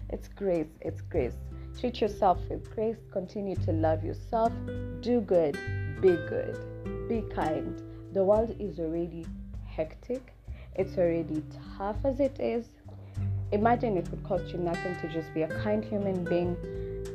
it's 0.10 0.28
grace. 0.28 0.73
It's 0.82 1.01
grace. 1.01 1.38
Treat 1.80 1.99
yourself 1.99 2.39
with 2.49 2.73
grace. 2.73 2.97
Continue 3.12 3.56
to 3.58 3.71
love 3.73 4.04
yourself. 4.04 4.54
Do 5.01 5.21
good. 5.21 5.58
Be 6.01 6.10
good. 6.10 6.58
Be 7.10 7.21
kind. 7.34 7.82
The 8.15 8.23
world 8.23 8.56
is 8.60 8.80
already 8.80 9.28
hectic. 9.67 10.34
It's 10.75 10.97
already 10.97 11.43
tough 11.78 11.97
as 12.04 12.19
it 12.19 12.39
is 12.39 12.65
Imagine 13.51 13.95
it 13.95 14.10
would 14.10 14.23
cost 14.23 14.51
you 14.51 14.58
nothing 14.58 14.95
to 14.97 15.08
just 15.08 15.34
be 15.34 15.43
a 15.43 15.47
kind 15.63 15.84
human 15.86 16.23
being. 16.23 16.56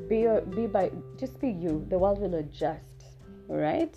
Be, 0.09 0.29
be 0.55 0.67
by, 0.67 0.91
just 1.19 1.41
be 1.41 1.51
you. 1.51 1.85
The 1.89 1.99
world 1.99 2.21
will 2.21 2.37
adjust, 2.37 3.05
right? 3.49 3.95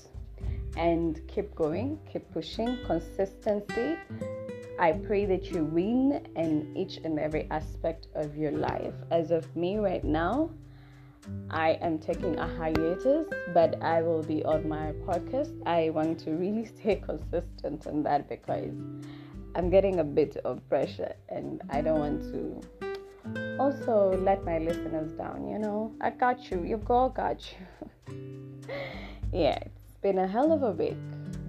And 0.75 1.21
keep 1.27 1.53
going, 1.53 1.99
keep 2.11 2.29
pushing, 2.33 2.79
consistency. 2.85 3.97
I 4.79 4.93
pray 4.93 5.25
that 5.25 5.51
you 5.51 5.63
win 5.63 6.27
in 6.35 6.75
each 6.75 6.97
and 6.97 7.19
every 7.19 7.47
aspect 7.51 8.07
of 8.15 8.35
your 8.35 8.51
life. 8.51 8.95
As 9.11 9.29
of 9.29 9.55
me 9.55 9.77
right 9.77 10.03
now, 10.03 10.49
I 11.49 11.77
am 11.81 11.99
taking 11.99 12.37
a 12.37 12.47
hiatus, 12.47 13.27
but 13.53 13.81
I 13.81 14.01
will 14.01 14.23
be 14.23 14.43
on 14.43 14.67
my 14.67 14.91
podcast. 15.07 15.55
I 15.65 15.89
want 15.91 16.19
to 16.21 16.31
really 16.31 16.65
stay 16.77 16.95
consistent 16.95 17.87
on 17.87 18.03
that 18.03 18.27
because 18.27 18.73
I'm 19.55 19.69
getting 19.69 19.99
a 19.99 20.03
bit 20.03 20.37
of 20.37 20.67
pressure 20.67 21.13
and 21.29 21.61
I 21.69 21.81
don't 21.81 21.99
want 21.99 22.21
to 22.23 23.57
also 23.59 24.17
let 24.19 24.43
my 24.43 24.57
listeners 24.57 25.11
down. 25.13 25.47
You 25.47 25.59
know, 25.59 25.93
I 26.01 26.09
got 26.09 26.51
you, 26.51 26.63
your 26.63 26.79
girl 26.79 27.09
got 27.09 27.39
you. 27.51 28.15
yeah, 29.31 29.57
it's 29.61 29.97
been 30.01 30.17
a 30.17 30.27
hell 30.27 30.51
of 30.51 30.63
a 30.63 30.71
week, 30.71 30.97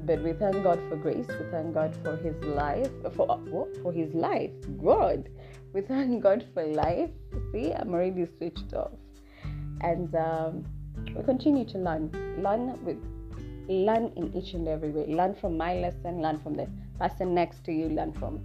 but 0.04 0.22
we 0.22 0.34
thank 0.34 0.62
God 0.62 0.78
for 0.88 0.96
grace. 0.96 1.26
We 1.28 1.50
thank 1.50 1.74
God 1.74 1.96
for 2.04 2.16
His 2.16 2.36
life, 2.44 2.90
for 3.14 3.26
what? 3.26 3.76
For 3.78 3.92
His 3.92 4.14
life. 4.14 4.52
God, 4.82 5.28
we 5.72 5.80
thank 5.80 6.22
God 6.22 6.46
for 6.52 6.64
life. 6.64 7.10
See, 7.52 7.72
I'm 7.72 7.92
already 7.92 8.26
switched 8.38 8.74
off 8.74 8.92
and 9.80 10.14
um, 10.14 10.64
we 11.14 11.22
continue 11.22 11.64
to 11.64 11.78
learn. 11.78 12.10
Learn 12.38 12.82
with 12.84 12.98
learn 13.68 14.12
in 14.16 14.34
each 14.34 14.54
and 14.54 14.68
every 14.68 14.90
way. 14.90 15.06
Learn 15.06 15.34
from 15.34 15.56
my 15.56 15.74
lesson 15.74 16.20
learn 16.20 16.38
from 16.40 16.54
the 16.54 16.68
person 16.98 17.34
next 17.34 17.64
to 17.64 17.72
you 17.72 17.88
learn 17.88 18.12
from 18.12 18.40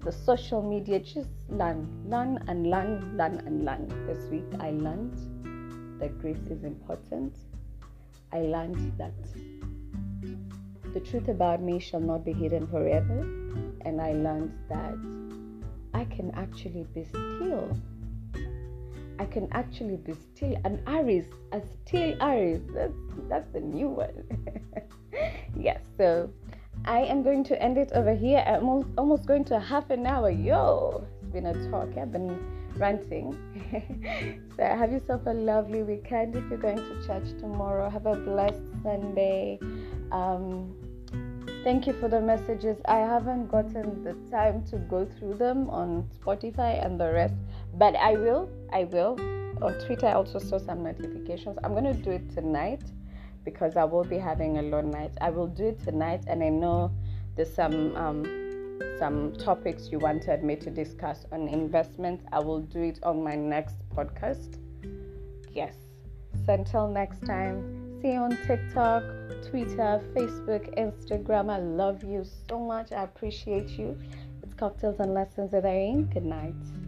the 0.00 0.12
social 0.12 0.62
media. 0.62 0.98
Just 1.00 1.30
learn 1.48 1.88
learn 2.08 2.42
and 2.48 2.70
learn 2.70 3.16
learn 3.16 3.38
and 3.46 3.64
learn. 3.64 3.88
This 4.06 4.30
week 4.30 4.44
i 4.60 4.70
learned 4.70 5.16
that 6.00 6.18
grace 6.20 6.46
is 6.50 6.64
important. 6.64 7.36
I 8.32 8.40
learned 8.40 8.92
that 8.98 9.12
the 10.94 11.00
truth 11.00 11.28
about 11.28 11.62
me 11.62 11.78
shall 11.78 12.00
not 12.00 12.24
be 12.24 12.32
hidden 12.32 12.66
forever. 12.66 13.20
And 13.84 14.00
i 14.00 14.12
learned 14.12 14.52
that 14.68 14.94
i 15.94 16.04
can 16.04 16.30
actually 16.34 16.86
be 16.94 17.04
still 17.04 17.76
I 19.18 19.26
can 19.26 19.48
actually 19.52 19.96
be 19.96 20.14
still 20.14 20.56
an 20.64 20.82
Aries, 20.86 21.26
a 21.52 21.60
still 21.84 22.20
Aries. 22.22 22.62
That's 22.74 22.92
that's 23.28 23.52
the 23.52 23.60
new 23.60 23.88
one. 23.88 24.24
yes, 25.56 25.80
so 25.96 26.30
I 26.84 27.00
am 27.00 27.22
going 27.22 27.44
to 27.44 27.62
end 27.62 27.78
it 27.78 27.92
over 27.94 28.14
here. 28.14 28.42
I'm 28.46 28.68
almost, 28.68 28.88
almost 28.98 29.26
going 29.26 29.44
to 29.46 29.60
half 29.60 29.90
an 29.90 30.06
hour. 30.06 30.30
Yo, 30.30 31.06
it's 31.20 31.32
been 31.32 31.46
a 31.46 31.70
talk. 31.70 31.96
I've 31.96 32.10
been 32.10 32.38
ranting. 32.76 33.36
so 34.56 34.64
have 34.64 34.90
yourself 34.90 35.22
a 35.26 35.32
lovely 35.32 35.82
weekend. 35.82 36.34
If 36.34 36.44
you're 36.48 36.58
going 36.58 36.78
to 36.78 37.06
church 37.06 37.28
tomorrow, 37.38 37.88
have 37.88 38.06
a 38.06 38.16
blessed 38.16 38.62
Sunday. 38.82 39.60
Um, 40.10 40.74
thank 41.62 41.86
you 41.86 41.92
for 41.94 42.08
the 42.08 42.20
messages. 42.20 42.76
I 42.86 42.98
haven't 42.98 43.48
gotten 43.48 44.02
the 44.02 44.14
time 44.30 44.64
to 44.66 44.78
go 44.78 45.06
through 45.18 45.34
them 45.34 45.70
on 45.70 46.08
Spotify 46.18 46.84
and 46.84 46.98
the 46.98 47.12
rest, 47.12 47.34
but 47.74 47.96
I 47.96 48.14
will. 48.14 48.50
I 48.72 48.84
will. 48.84 49.18
On 49.62 49.74
Twitter, 49.84 50.06
I 50.06 50.12
also 50.12 50.38
saw 50.38 50.58
some 50.58 50.82
notifications. 50.82 51.58
I'm 51.62 51.74
to 51.74 51.92
do 51.92 52.10
it 52.10 52.30
tonight 52.30 52.82
because 53.44 53.76
I 53.76 53.84
will 53.84 54.04
be 54.04 54.18
having 54.18 54.58
a 54.58 54.62
long 54.62 54.90
night. 54.90 55.12
I 55.20 55.30
will 55.30 55.46
do 55.46 55.68
it 55.68 55.82
tonight, 55.82 56.24
and 56.26 56.42
I 56.42 56.48
know 56.48 56.90
there's 57.36 57.52
some 57.54 57.94
um, 57.96 58.78
some 58.98 59.32
topics 59.36 59.90
you 59.90 59.98
wanted 59.98 60.42
me 60.42 60.56
to 60.56 60.70
discuss 60.70 61.26
on 61.32 61.48
investments. 61.48 62.24
I 62.32 62.40
will 62.40 62.60
do 62.60 62.82
it 62.82 62.98
on 63.02 63.22
my 63.22 63.34
next 63.34 63.76
podcast. 63.94 64.58
Yes. 65.52 65.74
So 66.46 66.54
until 66.54 66.88
next 66.88 67.24
time, 67.24 68.00
see 68.00 68.12
you 68.12 68.18
on 68.18 68.36
TikTok, 68.46 69.04
Twitter, 69.48 70.02
Facebook, 70.14 70.76
Instagram. 70.76 71.50
I 71.50 71.58
love 71.58 72.02
you 72.02 72.24
so 72.48 72.58
much. 72.58 72.90
I 72.92 73.04
appreciate 73.04 73.70
you. 73.70 73.96
It's 74.42 74.54
cocktails 74.54 74.98
and 74.98 75.14
lessons 75.14 75.52
with 75.52 75.64
Irene. 75.64 76.04
Good 76.12 76.24
night. 76.24 76.81